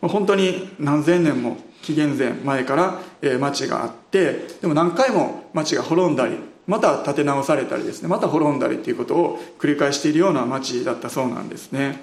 [0.00, 12.00] 本当に何千年も紀元前前から、え、町があってでも何回も町が滅んだりまた建て直されたりですねまた滅んだりということを繰り返しているような町だったそうなんですね、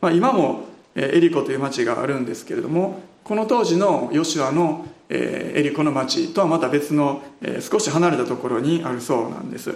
[0.00, 7.22] まあ、今もエリコという町があるんですけれどもこの当時のヨシュアのエリコの町とはまた別の
[7.60, 9.74] 少し離れたところにあるそうなんです。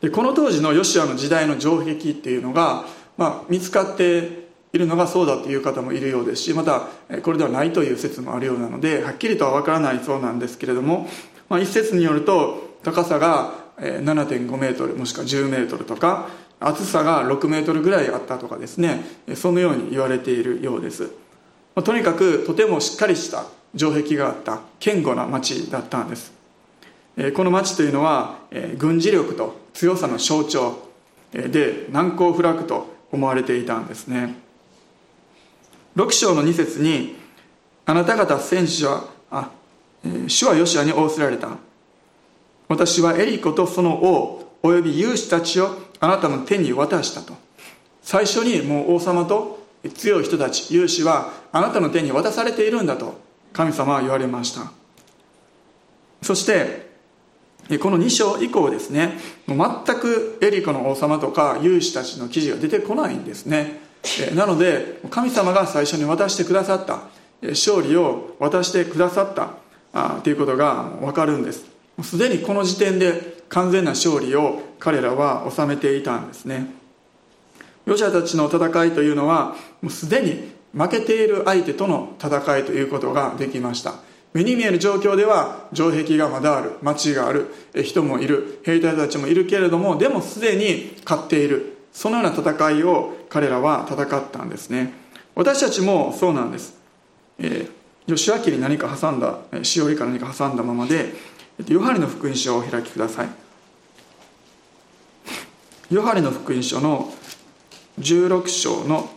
[0.00, 2.84] でこの当時のヨシュアの時代の城壁っていうのが、
[3.16, 6.88] まあ、見つかっているのがそうだという方もいるようですしまた
[7.22, 11.08] これではないという説もあるようなのではっきりとは分からないそうなんですけれども、
[11.48, 16.28] まあ、一説によると高さが7.5メートルもしくは10メートルとか
[16.60, 21.10] 厚さが6メートルぐらいあったとかですねそのように言われているようです、
[21.76, 23.44] まあ、とにかくとてもしっかりした
[23.76, 26.32] 城壁があった堅固な町だったんです。
[27.18, 30.78] えこの町というのはえ軍事力と強さの象徴
[31.32, 34.36] で難攻不落と思われていたんですね。
[35.96, 37.16] 6章の2節に
[37.84, 39.50] あなた方戦士はあ
[40.02, 41.58] え主はヨシアに仰せられた。
[42.68, 47.34] 私はエリコとその王および勇士たちをあなたの手に渡したと。
[48.00, 53.20] 最初にもう王様と強い人たち勇士はあなたの手に渡されているんだと
[53.52, 54.72] 神様は言われました。
[56.22, 56.86] そして
[57.80, 59.18] この2章以降ですね
[59.48, 59.58] 全
[59.98, 63.80] くエリコの王様とか勇士たちの記事が出てこないんですね。
[64.34, 67.00] なので神様が最初に渡してくださった
[67.42, 71.64] 勝利を渡してくださったということが分かるんです。
[72.02, 76.75] すでにこの時点で完全な勝利を彼らは収めていたんですね。
[77.86, 83.94] ヨシアたちの戦いというのはもうすでに負けている相手との戦いということができました。
[84.34, 87.46] 目に見える状況では城壁がまだある町がある
[87.82, 94.92] 人もいる兵隊たちもいるけれどもでもすでに勝っているそのような戦いを彼らは戦ったんですね。
[95.34, 96.74] 私たちもそうなんです、
[97.38, 101.14] えー、吉明に何か挟んだしおりか何か挟んだままで
[101.68, 103.28] ヨハネの福音書をお開きください。
[105.90, 107.10] ヨハネの福音書の
[107.98, 109.10] 16章の。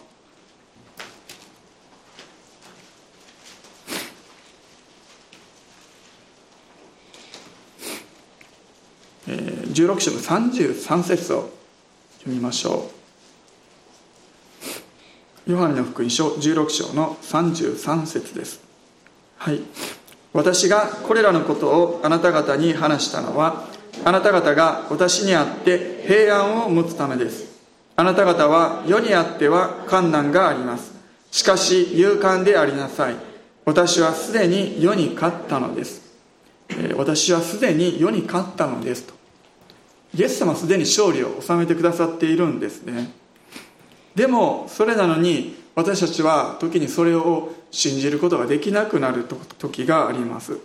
[9.27, 11.49] 16章の33節を
[12.19, 12.89] 読みましょ
[15.47, 15.51] う。
[15.51, 18.61] ヨハネの福音書16章の33節です。
[19.37, 19.61] はい。
[20.33, 23.67] 私がこれらのことをあなた方に話したのは
[24.05, 27.48] あなた方が私にあって平安を持つためです。
[27.99, 30.93] あなた方は世にあっては困難があります。
[31.31, 33.15] しかし勇敢でありなさい。
[33.65, 36.01] 私はすでに世に勝ったのです。
[36.69, 39.13] え私はすでに世に勝ったのですと。
[40.15, 43.11] イエス様はすでに勝利を収めてくださっているんですね。
[44.15, 49.25] でもそれなのに私たちは時にそれを信じることができなくなる
[49.57, 50.57] 時があります、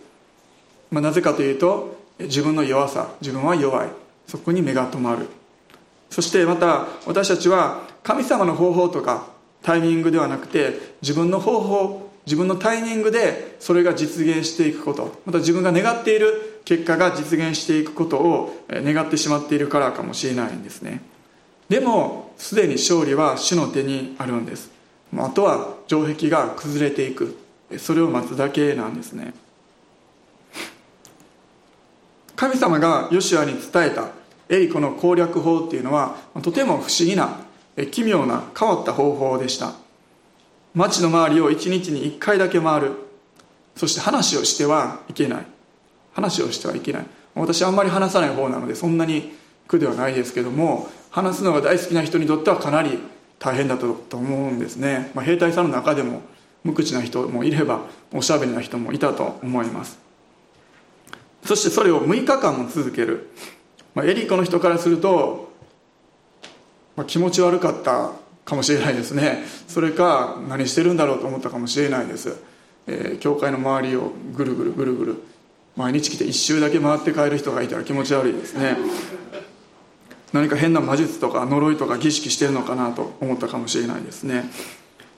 [0.93, 3.89] まあ、なぜかというと自分の弱さ自分は弱い。
[4.29, 5.27] そこに目が留まる。
[6.15, 9.27] そしてまた私たちは神様の方法とか
[9.63, 15.21] タイミングではなくて自分の方法自分のタイミングでそれが実現していくこと。
[15.27, 21.03] また自分が願っている結果が実現していくことを願ってしまっているからかもしれないんですね。
[21.69, 24.71] でもすでに勝利は主の手にあるんです。
[25.17, 27.37] あとは城壁が崩れていく。
[27.79, 29.35] それを待つだけなんですね。
[32.37, 34.24] 神様がヨシュアに伝えた。
[34.49, 37.41] エリコの攻略法っていうのはとても不思議な
[37.91, 39.73] 奇妙な変わった方法でした。
[40.75, 42.93] 町の周りを1日に1回だけ回る。
[43.77, 45.47] そして話をしてはいけない。
[46.13, 47.07] 話をしてはいけない。
[47.35, 49.33] 私あんまり話さない方なのでそんなに
[49.67, 52.99] 苦ではないですけども話すのが大好きな人にとってはかなり
[53.39, 56.23] 大変だと思うんですね、まあ、兵隊さんの中でも
[56.63, 57.81] 無口な人もいれば
[58.13, 59.99] おしゃべりな人もいたと思います。
[61.45, 63.31] そしてそれを6日間も続ける、
[63.95, 65.53] まあ、エリコの人からすると、
[66.97, 68.13] まあ、気持ち悪かった
[68.45, 69.45] かもしれないですね。
[69.69, 72.37] それか何してるんだろうと思ったかもしれないです、
[72.87, 75.23] えー、教会の周りをぐるぐるぐるぐる
[75.77, 78.77] 毎日来て一周だけ回って帰る人がいたら気持ち悪いですね。
[80.33, 84.51] 何か変な魔術とか呪いとか儀式してるのかなと思ったかもしれないですね。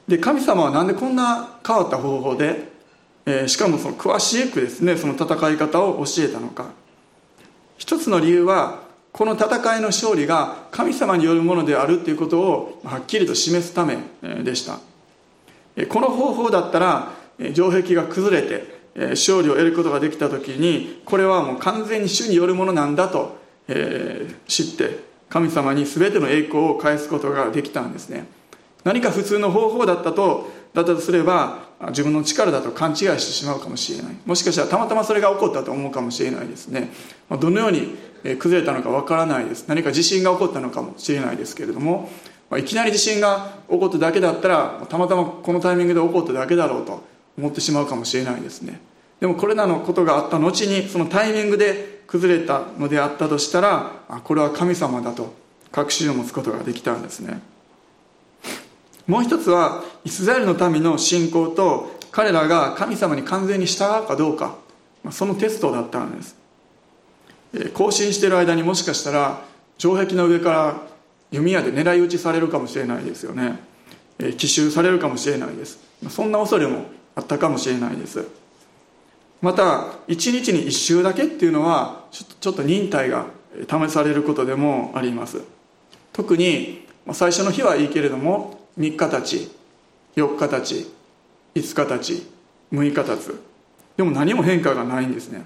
[0.09, 2.69] で神様は何でこんな変わった方法で、
[3.25, 6.71] えー、しかもその詳しくですねその戦い方を教えたのか。
[7.79, 13.99] 一つの理由はこの戦いの勝利が神様によるものであるということをはっきりと示すため
[14.43, 14.79] でした。
[15.89, 17.13] この方法だったら
[17.55, 18.77] 城壁が崩れて
[19.11, 23.39] 勝利を得ることができた時にこれはもう完全に主によるものなんだと
[24.49, 28.27] 知って神様に全ての栄光を返すことができたんですね。
[28.85, 34.17] 何か普通の方法だったとだとすれば自分の力だと勘違いしてしまうかもしれない。
[34.25, 36.91] もしかしたらたまたまそれが起こったと思うかもしれないですね。
[37.31, 37.97] どのように
[38.39, 39.67] 崩れたのかわからないです。
[39.69, 42.11] 何か地震が起こったのかもしれないですけれども
[42.57, 47.03] いきなり地震が起こっただけだったらたまたまこのタイミングで起こっただけだろうと
[47.37, 48.81] 思ってしまうかもしれないですね。
[49.21, 53.91] でもこれらのことがあった後にそのタイミングで崩れたのであったとしたら
[54.25, 55.35] これは神様だと
[55.73, 57.41] 確信を持つことができたんですね。
[59.07, 64.57] もう一つはイスラエルの民の信仰と彼らが神様に完全に従うかどうか。
[65.11, 66.37] そのテストだったんです。
[67.75, 69.43] 行進してる間にもしかしたら
[69.79, 70.83] 城壁の上から
[71.31, 73.61] 弓矢で狙い撃ちされるかもしれないですよね。
[74.37, 75.79] 奇襲されるかもしれないです。
[76.09, 78.27] そんな恐れもあったかもしれないです。
[79.43, 83.27] また1日に1周だけっていうのはちょっと忍耐が
[83.69, 85.43] 試されることでもあります。
[86.13, 89.51] 特に最初の日はいいけれども3日たち
[90.17, 90.91] 4日たち
[91.55, 92.27] 5日たち
[92.73, 93.41] 6日たつ。
[93.97, 95.45] でも何も変化がないんですね。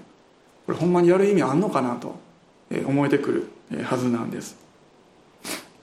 [0.65, 2.19] これほんまにやる意味あんのかなと
[2.85, 3.31] 思えてく
[3.71, 4.57] るはずなんです。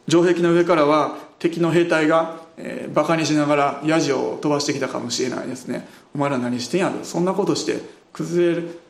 [0.09, 5.86] 城壁の上からは敵の兵隊が、えー、バカにしながらヤジを飛ばしてきたかもしれないですね。
[6.14, 7.80] お前ら何してんやろそんなことして
[8.12, 8.80] 崩れる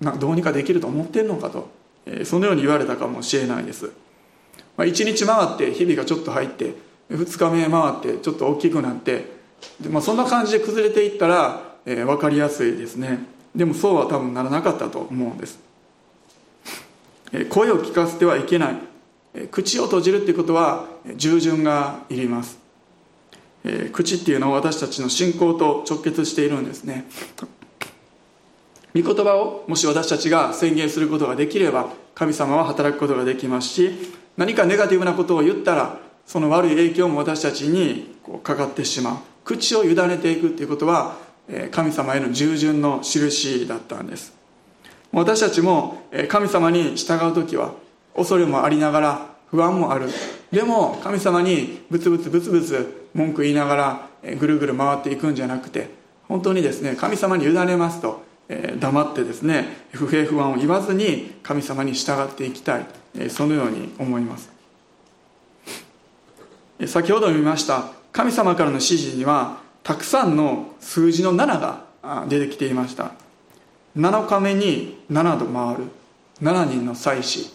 [0.00, 1.68] などうにかできると思ってんのかと、
[2.06, 3.92] えー、そのように言われたかもしれないです、
[4.76, 6.74] まあ、1日回って日々がちょっと入って
[7.10, 9.32] 2日目回ってちょっと大きくなって
[9.80, 13.20] で、まあ、そんな感じで崩れていったら、えー、分かりやすいですね。
[13.54, 15.60] でもそうは多分ならなかったと思うんです、
[17.32, 18.76] えー、声を聞かせてはいけない。
[19.50, 20.86] 口を閉じるっていうことは
[21.16, 22.58] 従順がいります。
[23.92, 27.06] 口っていうのは私たちの信仰と直結しているんですね。
[28.94, 33.90] 御言葉をもし私たちが宣言することができれば神様は働くことができますし
[34.36, 39.16] 何かネガティブなことを言ったらその悪い影響も私たちにかかってしまう。
[39.44, 41.16] 口を委ねていくっていうことは
[41.70, 44.32] 神様への従順の印だったんです。
[45.12, 47.74] 私たちも神様に従う時は
[48.16, 50.08] 恐れもありながら不安もある。
[50.50, 54.08] でも神様にブツブツブツブツ文句言いながら
[54.38, 55.90] ぐるぐる回っていくんじゃなくて
[56.26, 58.22] 本当にですね神様に委ねますと、
[58.80, 62.86] 黙ってですね不平不安を言わずに神様に従っていきたい、
[63.28, 64.50] そのように思います。
[66.86, 73.12] 先ほど見ました神様からの指示にはたくさんの数字の7が出てきていました。
[73.96, 75.84] 7日目に7度回る。
[76.42, 77.50] 7人の祭司。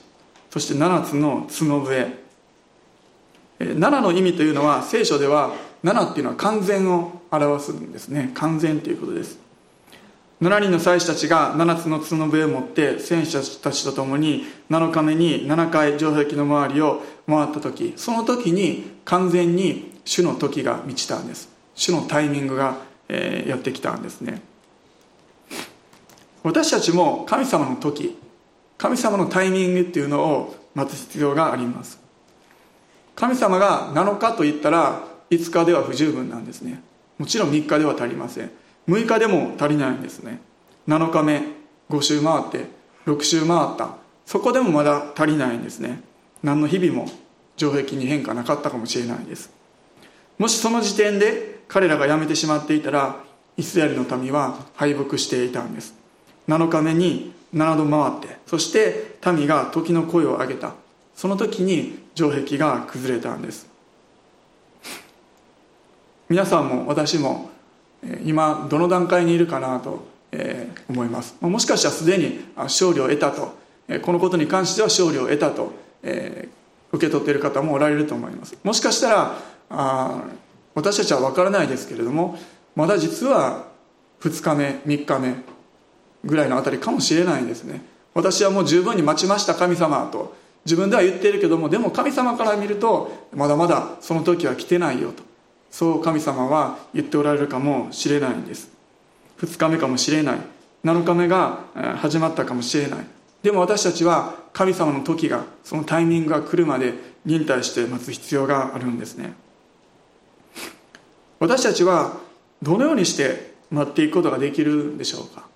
[0.49, 2.19] そして7つの角笛。
[3.59, 5.53] 7の意味というのは聖書では
[5.83, 8.31] 7っていうのは完全を表すんですね。
[8.35, 9.39] 完全ということです。
[10.41, 21.49] 7人の祭司たちが7つの角笛を持って戦士たちと共に7日目に7回城壁の周りを回った時その時に完全に主の時が満ちたんです。
[21.75, 22.77] 主のタイミングが、
[23.07, 24.41] えやってきたんですね。
[26.43, 28.17] 私たちも神様の時
[28.77, 31.99] 神様のタイミングっていうのを待つ必要があります。
[33.15, 36.81] 神様が7日と言ったら5日では不十分なんですね。
[37.17, 38.51] もちろん3日では足りません。
[38.89, 40.41] 6日でも足りないんですね。
[40.87, 41.43] 7日目
[41.91, 42.65] 5週回って
[43.05, 43.97] 6週回った。
[44.25, 46.01] そこでもまだ足りないんですね。
[46.41, 47.07] 何の日々も
[47.55, 49.51] 城壁に変化なかったかもしれないです。
[50.39, 53.17] もしその時点で彼らが辞めてしまっていたら
[53.57, 55.93] イスラエルの民は敗北していたんです。
[56.47, 60.73] 7日目に7度回ってそして民が時の声を上げた。
[61.15, 63.67] その時に城壁が崩れたんです。
[66.27, 67.48] 皆さんも私も
[68.25, 70.07] 今どの段階にいるかなと
[70.89, 71.35] 思います。
[71.41, 73.57] もしかしたらすでに勝利を得たと。
[74.03, 75.73] このことに関しては勝利を得たと
[76.03, 76.47] 受
[77.05, 78.55] け取っている方もおられると思います。
[78.63, 79.35] もしかしたら
[80.75, 82.37] 私たちは分からないですけれども
[82.75, 83.67] まだ実は
[84.21, 85.35] 2日目3日目
[86.23, 87.81] ぐらいのあたりかもしれないですね。
[88.13, 90.35] 私はもう十分に待ちました神様と
[90.65, 95.23] 自分では言っているけどもでも神様から見るとまだまだその時は来てないよと。
[95.71, 98.69] そう神様は言っておられるかもしれないんです。
[99.39, 100.39] 2日目かもしれない。
[100.83, 101.59] 7日目が
[101.97, 102.99] 始まったかもしれない。
[103.43, 106.93] でも私たちは神様の時がそのタイミングが来るまで
[107.25, 109.33] 忍耐して待つ必要があるんですね。
[111.39, 112.17] 私たちは
[112.61, 115.47] どのようにして待っていくことができるんでしょうか。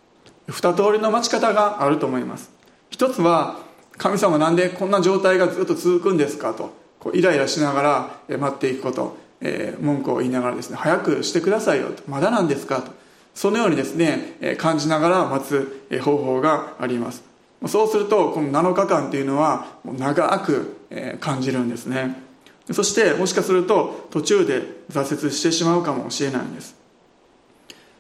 [0.48, 2.52] 二通りの待ち方があると思います。
[2.90, 3.60] 一つは
[3.98, 7.82] 神様なんでこんな状態がずっと続くんですかとこうイライラしなが
[8.30, 12.02] ら待っていくこと、えー、文句を言いながらですね早くしてくださいよと。
[12.08, 12.92] まだなんですかと。
[13.36, 17.24] そのようにですねえ感じながら待つ方法があります。
[17.68, 20.78] そうするとこの7日間というのは長く
[21.20, 22.16] 感じるんですね。
[22.72, 26.76] そしてもしかすると途中で挫折してしまうかもしれないんです。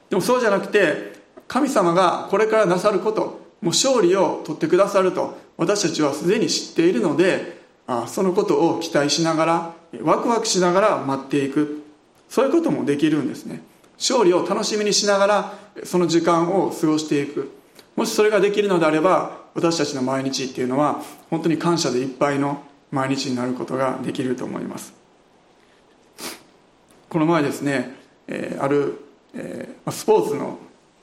[0.09, 1.13] でもそうじゃなくて
[1.47, 11.84] 神様がこれからなさることもう勝利を取ってくださると私たちはすでに知っているのであそのことを期待しながらワクワクしながら待っていく。
[12.29, 13.61] そういうこともできるんですね。
[13.97, 15.53] 勝利を楽しみにしながら
[15.84, 17.51] その時間を過ごしていく。
[17.95, 24.93] もしそれができるのであれば私たちの毎日っていうのは本当に感謝でいっぱいの毎日になることができると思います。
[27.09, 27.95] この前ですね、
[28.27, 28.97] え、ある、
[29.36, 30.57] えー、スポーツの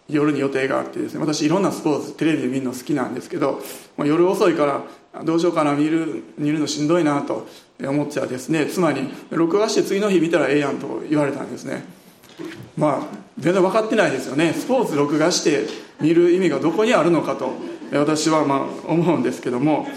[0.09, 3.61] 夜に予定があってですね私いろんなスポーツテレビで見るの好きなんですけど
[3.99, 4.83] 夜遅いから
[5.25, 7.47] どうしようかな見る見るのしんどいなと
[7.81, 8.67] 思ってたですね。
[8.67, 11.85] 妻に録画して次の日見たらええやんと言われたんですね。
[12.77, 14.53] まあ全然分かってないですよね。
[14.53, 15.67] スポーツ録画して
[16.01, 17.53] 見る意味がどこにあるのかと
[17.93, 19.89] 私はまあ思うんですけども。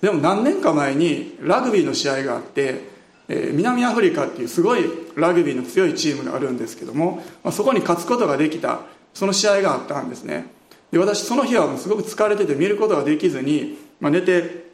[0.00, 2.82] でも何年か前にラグビーの試合があって、
[3.28, 4.84] えー、南アフリカっていうすごい
[5.16, 8.80] ラグビーの強いチームがあるんですけども、まあ、そこに勝つことができた
[9.14, 10.46] その試合があったんですね。
[10.92, 14.66] で私その日はすごく疲れてて見ることができずに、まあ、寝て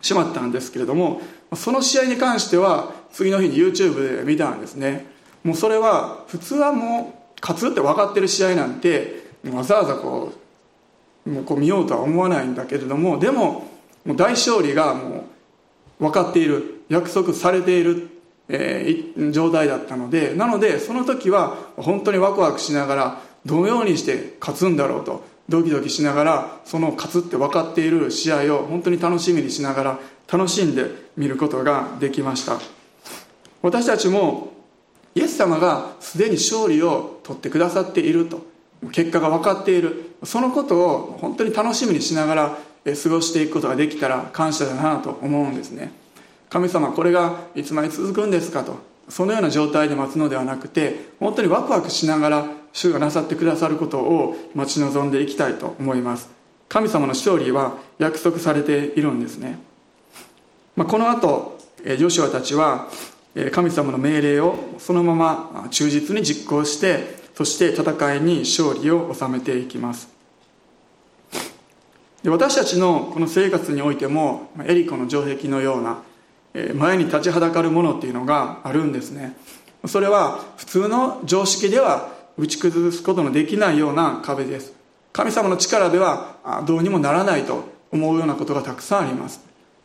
[0.00, 1.20] しまったんですけれども
[1.54, 5.06] その試合に関しては次の日に YouTube で見たんですね。
[5.42, 10.32] もうそれは普通はもう勝つって分かってる試合なんてわざわざこ
[11.24, 13.68] うもうこう見ようとは思わないんだけれどもでも
[14.04, 15.24] もう大勝利がも
[16.00, 18.08] う分かっている約束されている、
[18.48, 29.98] えー、状態だったのでなのでその時は本当にワクワクしながらどのようにして勝つんだろうとドキドキしながらその勝つって分かっている試合を本当に楽しみにしながら
[30.30, 32.58] 楽しんで見ることができました。
[33.62, 34.52] 私たちも
[35.14, 38.44] イエス様がすでに勝利を取ってくださっていると。
[38.92, 40.12] 結果が分かっている。
[40.24, 45.92] そのことを本当に楽しみにしながら過ごしていくことができたら感謝だなと思うんですね。
[46.50, 48.76] 神様これがいつまで続くんですかと。
[49.08, 52.46] そのような状態で待つのではなくて本当にワクワクしながら
[52.76, 56.28] 主がなさってくださることを待ち望んでいきたいと思います。
[56.68, 59.58] 神様の勝利は約束されているんですね、
[60.74, 62.88] まあ、この後ヨシュアたちは
[63.52, 70.08] 神様の命令をそのまま忠実に実行してそして戦いに勝利を収めていきます。
[72.22, 76.02] で私たちのこの生活においてもエリコの城壁のような
[76.74, 79.34] 前に立ちはだかるものっていうのがあるんですね。
[79.86, 84.72] それは普通の常識では打ち崩すことのできないような壁です。
[85.12, 89.40] 神様の力ではどうにもならないと思うようなことがたくさんあります。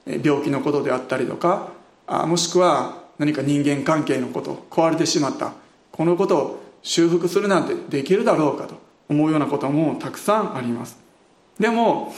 [0.06, 1.70] 病気のことであったりとか
[2.08, 5.54] もしくは何か人間関係のこと壊れてしまった。
[5.92, 8.76] このことを修復するなんてできるだろうかと
[9.08, 10.98] 思うようなこともたくさんあります。
[11.60, 12.14] でも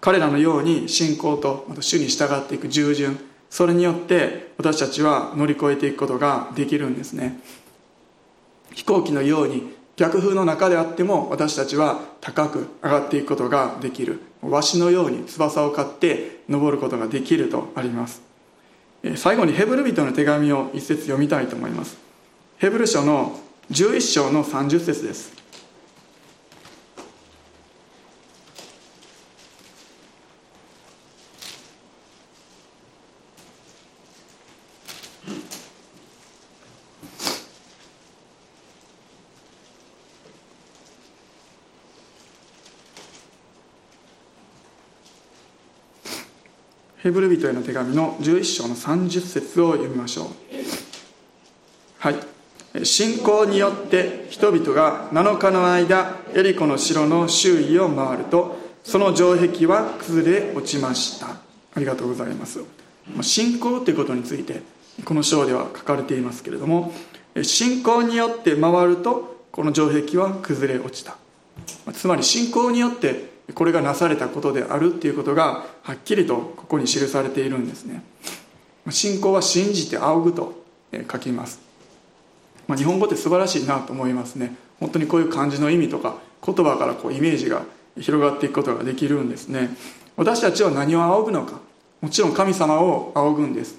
[0.00, 3.18] 彼らのように信仰とまた主に従っていく従順
[3.48, 7.40] それによって私たちは乗り越えていくことができるんですね。
[8.74, 14.20] 飛行機のように逆風の中であっても私たちは高く上がっていくことができる。
[14.40, 18.22] わしのように翼を買って登ることができるとあります。
[19.16, 21.96] 最後にヘブル人の手紙を一節読みたいと思います。
[22.58, 23.38] ヘブル書の
[23.70, 25.41] 11章の30節です。
[47.02, 50.26] ヘブル人への手紙の11章の30節を読みましょう。
[51.98, 52.84] はい。
[52.86, 61.26] 信仰によって人々が7日の間エリコの城の周囲を回るとその城壁は崩れ落ちました。
[61.74, 62.60] ありがとうございます。
[63.20, 64.62] 信仰ということについて
[65.04, 66.92] この章では書かれていますけれども
[67.42, 71.16] 信仰によって回るとこの城壁は崩れ落ちた。
[71.92, 78.02] つまり信仰によってこれがなされたことであるっていうことがはっきりとここに記されているんですね。
[78.90, 80.62] 信仰は信じて仰ぐと
[81.10, 81.60] 書きます、
[82.66, 84.56] まあ、日本語って素晴らしいなと思いますね。
[84.80, 87.62] 本当にこういう漢字の意味とか言葉からこうイメージが
[88.00, 89.70] 広がっていくことができるんですね。
[90.16, 91.60] 私たちは何を仰ぐのか。
[92.00, 93.76] もちろん神様を仰ぐんです。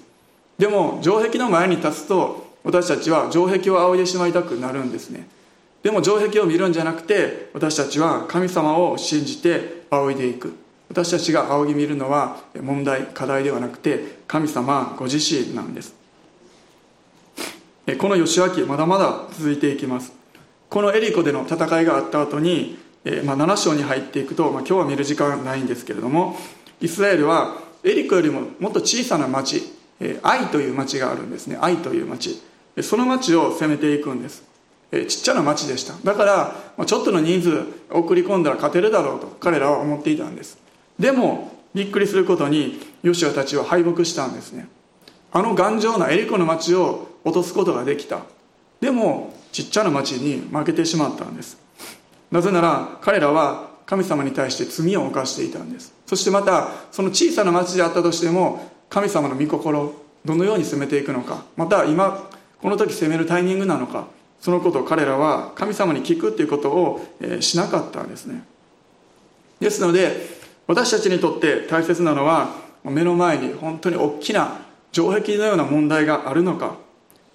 [0.58, 5.28] でも城壁の前に立つと私たちは城壁を仰いでしまいたくなるんですね。
[5.84, 10.54] でも城壁を見るんじゃなくて私たちは神様を信じて仰いでいく。
[10.88, 15.94] 私たちが仰ぎ見るのは問題課題ではなくて神様ご自身なんです。
[17.98, 20.14] この義明まだまだ続いていきます。
[20.70, 22.78] このエリコでの戦いがあった後に、
[23.24, 26.36] まあ、7章に入っていくと、まあ、今日は見る時間ないんですけれども
[26.80, 29.62] イスラエルはエリコよりももっと小さな町
[30.22, 31.58] 愛という町があるんですね。
[31.60, 32.40] 愛という町。
[32.80, 34.53] その町を攻めていくんです。
[34.90, 35.94] ちっちゃな町でした。
[36.04, 40.58] だからちょっとの人数送り込んだら勝てるだろうと彼らは思っていたんです。
[40.98, 44.68] でもびっくりすることにヨシアたちは敗北したんですね。
[45.32, 48.20] あの頑丈なエリコの町を落とすことができた。
[48.80, 51.58] でもちっちゃな町に負けてしまったんです。
[52.30, 55.92] なぜなら彼らは神様に対して罪を犯していたんです。
[56.06, 62.30] そしてまたその小さな町であったとしても神様の御心どのように進めていくのかまた今
[62.62, 64.06] この時責めるタイミングなのか
[64.44, 67.06] そのことを彼らは神様に聞くっていうことを、
[67.40, 68.44] しなかったんですね。
[69.58, 70.36] ですので
[70.66, 72.50] 私たちにとって大切なのは
[72.84, 74.58] 目の前に本当に大きな
[74.92, 76.76] 城壁のような問題があるのか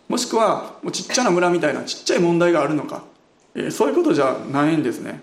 [0.08, 3.02] もしくはもうちっちゃな村みたいなちっちゃい問題があるのか、
[3.72, 5.22] そういうことじゃないんですね。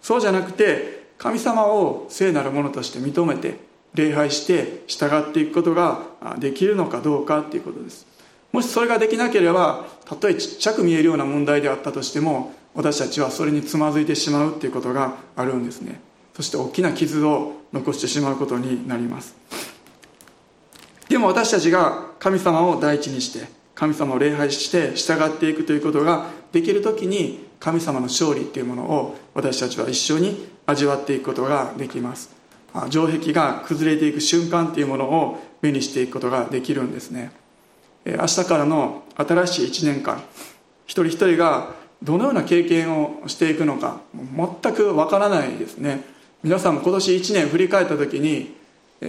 [0.00, 3.58] そうじゃなくて神様を聖なるものとして認めて
[3.92, 6.00] 礼拝して従っていくことが
[6.38, 8.15] できるのかどうかっていうことです。
[8.56, 16.00] もしそれができなければたとえちっちゃく見えるような問題であったとしても私たちはそれにつまずいてしまうっていうことがあるんですね。
[16.34, 19.34] そして大きな傷を残してしまうことになります。
[21.10, 32.30] でも私たちが神様を第一にして神様を礼拝して従っていくということができる時に神様の勝利っていうものを私たちは一緒に味わっていくことができます。
[32.88, 37.32] 城壁が崩れていく瞬間っていうものを目にしていくことができるんですね。
[38.06, 40.22] 明日からの新しい1年間
[40.86, 44.00] 一人一人がどのような経験をしていくのか
[44.62, 46.04] 全くわからないですね。
[46.42, 48.54] 皆さんも今年1年振り返った時に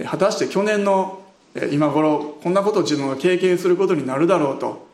[0.06, 1.22] 果たして去年の
[1.70, 4.88] 今頃こんなことを自分が経験することになるだろうと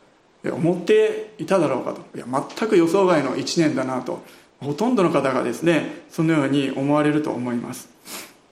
[0.51, 4.21] 思っていただろうかといや全く予想外の1年だなと
[4.59, 7.89] ほとんどの方がですねそのように思われると思います。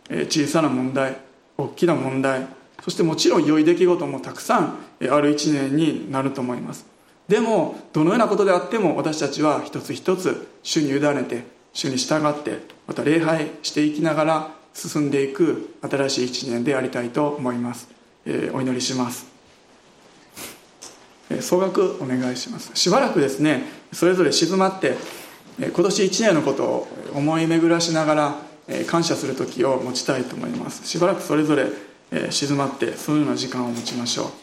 [0.09, 1.17] 小さな問題
[1.57, 2.47] 大きな問題
[2.83, 4.77] そしてもちろん良い出来事もたくさん
[5.09, 6.85] ある一年になると思います。
[7.29, 17.87] でもどのようなことであっても私たちは一つ一つ主に委ねて主に従ってまた礼拝していきながら進んでいく新しい一年でありたいと思います、
[18.25, 19.31] えー、お祈りします。
[21.39, 22.71] 総額お願いします。
[22.75, 23.63] しばらくですね
[23.93, 24.97] それぞれ静まって
[25.57, 28.35] 今年1年のことを思い巡らしながら
[28.87, 30.85] 感謝する時を持ちたいと思います。
[30.85, 31.67] しばらくそれぞれ
[32.29, 34.42] 静まってそのような時間を持ちましょう。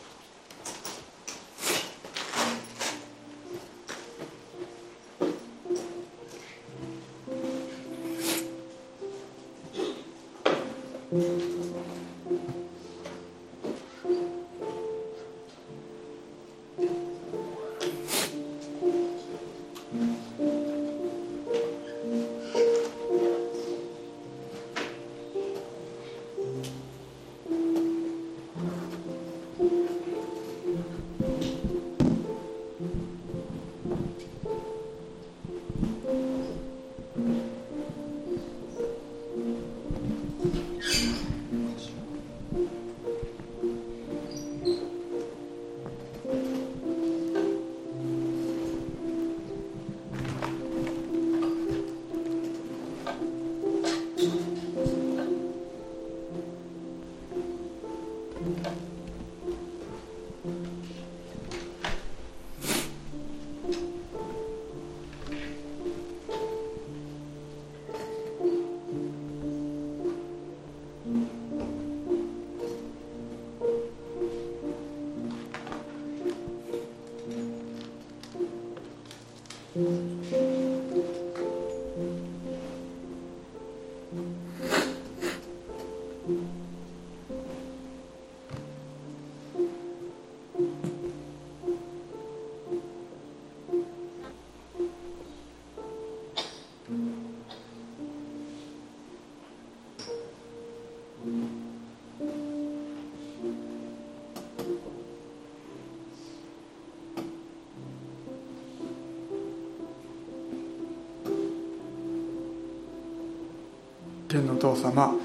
[114.31, 115.17] 天のお父様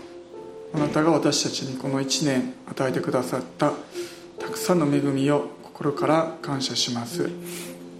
[0.74, 3.72] あなたが私たちにこの1年与えてくださった
[4.40, 7.30] たくさんの恵みを心から感謝します。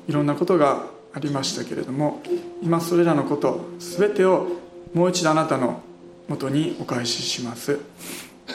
[0.08, 2.22] いろんなことがありましたけれども
[2.62, 4.48] 今それらのこと全てを
[4.94, 5.82] もう一度あなたの
[6.28, 7.80] もとにお返しします。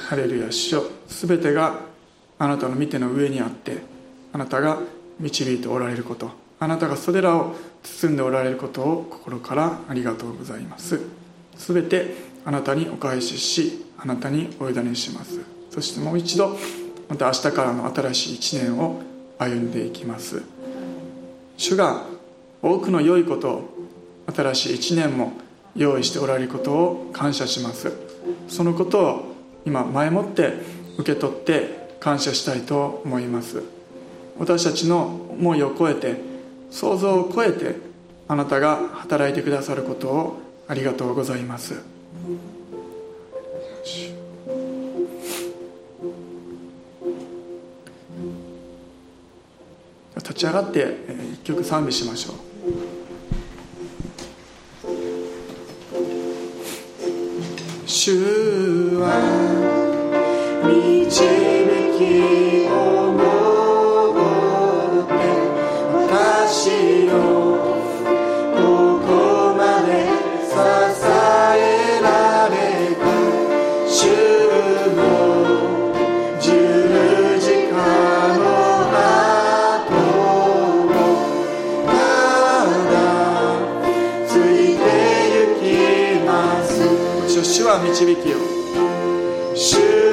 [0.08, 0.82] ハレルヤ主よ。
[1.06, 1.78] 全てが
[2.40, 3.78] あなたの見ての上にあって
[4.32, 4.80] あなたが
[5.20, 11.00] 導いておられることあなたがそれらを包んでおられることを心からありがとうございます。
[11.56, 15.40] 全てあなたにお返ししあなたにお委ねします。
[15.70, 16.56] そしてもう一度
[17.08, 19.00] また明日からの新しい一年を
[19.38, 20.42] 歩んでいきます。
[21.56, 22.04] 主が
[22.62, 23.70] 多くの良いことを
[24.34, 25.32] 新しい一年も
[25.76, 27.92] 用意しておられることを感謝します。
[28.48, 29.34] そのことを
[29.66, 30.54] 今前もって
[30.98, 33.62] 受け取って感謝したいと思います。
[34.38, 36.16] 私たちの思いを超えて
[36.70, 37.76] 想像を超えて
[38.28, 40.38] あなたが働いてくださることを
[40.68, 41.99] ありがとうございます。
[50.22, 50.96] 立ち上がって
[51.34, 52.36] 一曲賛美しましょう。
[57.86, 59.20] 主は
[60.64, 61.10] 導
[61.98, 62.59] き
[87.92, 90.09] 導きを。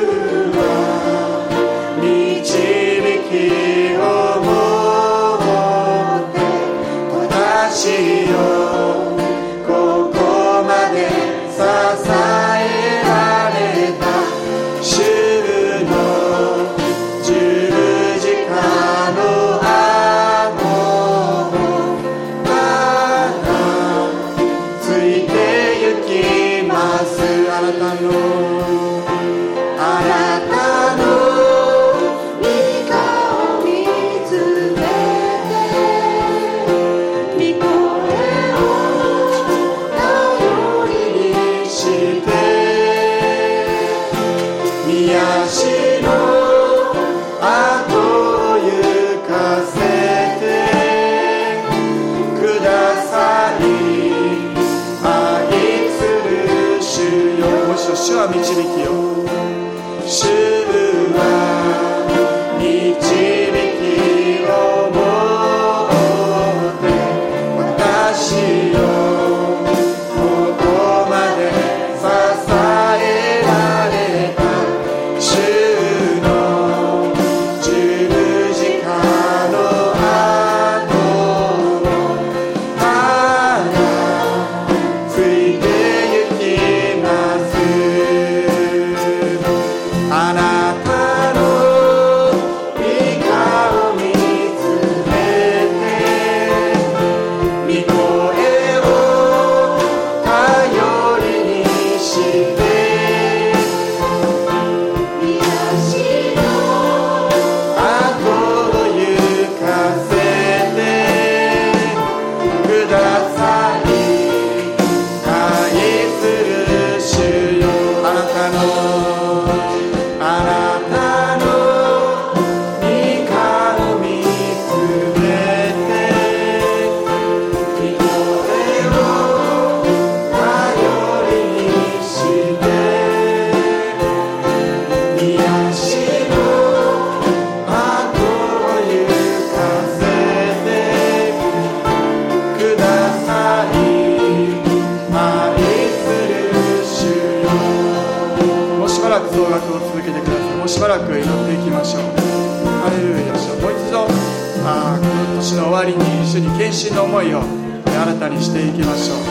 [156.68, 159.24] 献身の思いを新たにしていきましょう。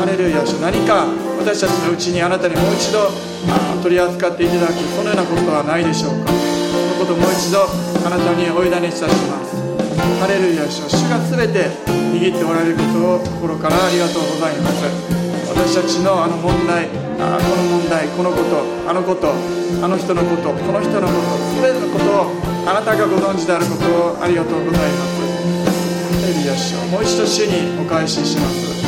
[0.00, 1.04] ハレルヤ主何か
[1.36, 3.12] 私たちのうちにあなたにもう一度
[3.52, 6.32] あ取り扱っていただくそのようなことはないでしょうか。
[6.32, 9.52] そのことをもう一度あなたにお委ねいたします。
[10.16, 14.88] ハレルヤ主主が全て握っておられることを心からありがとうございます。
[15.52, 16.88] 私たちのあの問題
[17.20, 22.32] あこの問題このことあのことあの人のことこの人のこと全てのことを
[22.64, 23.84] あなたがご存知であること
[24.16, 25.31] をありがとうございます。
[26.32, 28.82] ルヤ主よもう一度主にお返しします。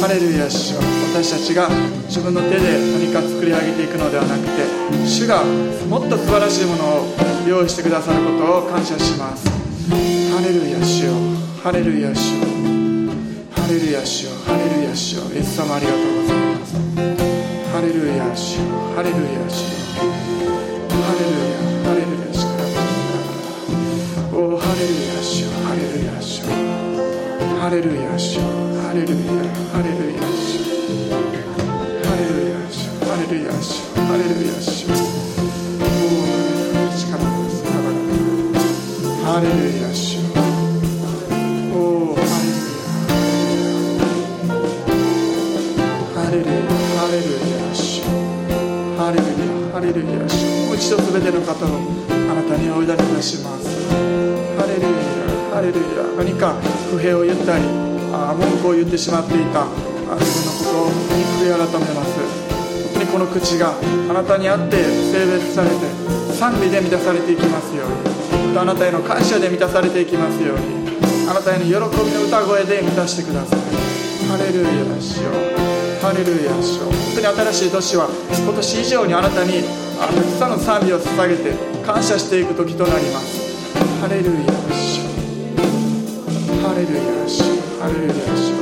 [0.00, 0.48] ハレルヤ。
[0.50, 0.80] 主よ
[1.12, 1.68] 私たちが
[2.08, 4.64] 自分の手で何か作り上げていくのではなくて
[5.06, 5.44] 主が
[5.88, 7.06] もっと素晴らしいものを
[7.46, 9.48] 用意してくださることを感謝します。
[10.32, 11.12] ハレルヤ主よ。
[11.62, 12.46] ハレルヤ主よ。
[13.52, 14.30] ハレルヤ主よ。
[14.46, 15.22] ハレルヤ主よ。
[15.34, 16.74] イエス様ありがとうございます
[17.70, 18.64] ハレルヤ主よ。
[18.96, 20.10] ハレルヤ主よ。
[20.90, 21.59] ハレルヤ
[27.70, 28.42] ハレルヤ主よ
[28.82, 29.14] ハレルヤ
[29.70, 30.74] ハレルヤ主よ
[32.02, 34.98] ハレルヤ主よハレルヤ主よハレルヤ主よ
[35.94, 36.18] お
[36.98, 37.62] 力です
[39.22, 40.34] ハレルヤ主よ
[41.70, 42.18] お
[46.10, 46.58] ハレルヤ
[46.98, 48.02] ハレルヤ主
[48.98, 50.34] ハレルヤハレルヤ主
[50.66, 51.78] もう一度すべての方を
[52.10, 53.70] あなたにお委ねいたします？
[54.58, 54.90] ハレルヤ
[55.54, 56.58] ハレルヤ何か
[56.90, 57.64] 不平を言ったり
[58.12, 59.64] あ文句を言ってしまっていた。
[60.18, 60.90] 自分のことを
[61.38, 62.18] 悔い改めます。
[62.90, 63.72] 本当にこの口が
[64.10, 65.76] あなたにあって性別されて
[66.34, 67.94] 賛美で満たされていきますように。
[68.48, 70.90] またあなたへの感謝で満たされていきますように。
[71.30, 73.60] あなたへの喜びの歌声で満たしてください。
[74.26, 75.30] ハレルヤしよ
[76.02, 79.62] ハレルヤしよ本当に新しい年は今年以上にあなたに
[79.98, 81.54] たくさんの賛美を捧げて
[81.86, 83.38] 感謝していく時となります。
[84.02, 84.34] ハレルヤ
[84.74, 84.89] しよハ
[87.92, 88.58] ルヤしよ。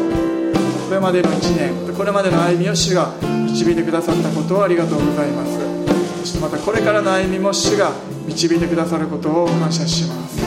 [0.88, 5.58] これまでの1年これまでの歩みを主が導いてくださったことをありがとうございます。
[6.20, 7.92] そしてまたこれからの歩みも主が
[8.26, 10.40] 導いてくださることを感謝します。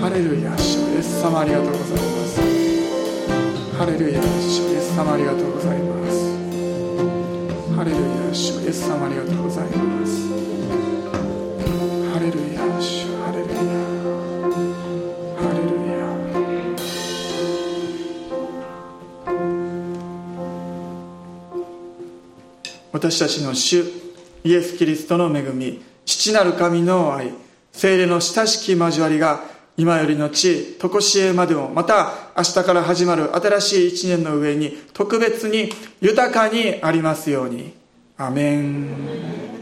[0.00, 2.40] ハレルヤ主イエス様ありがとうございます。
[3.78, 6.16] ハレルヤ主イエス様ありがとうございます。
[7.76, 10.25] ハレルヤ主イエス様ありがとうございます。
[23.06, 23.84] 私たちの主
[24.42, 27.32] イエス・キリストの恵み父なる神の愛
[27.70, 29.44] 精霊の親しき交わりが
[29.76, 37.74] 今よりの地常しえまでもまた明日から始まる新しい一年の上に特別に豊かにありますように。
[38.18, 39.55] アメン。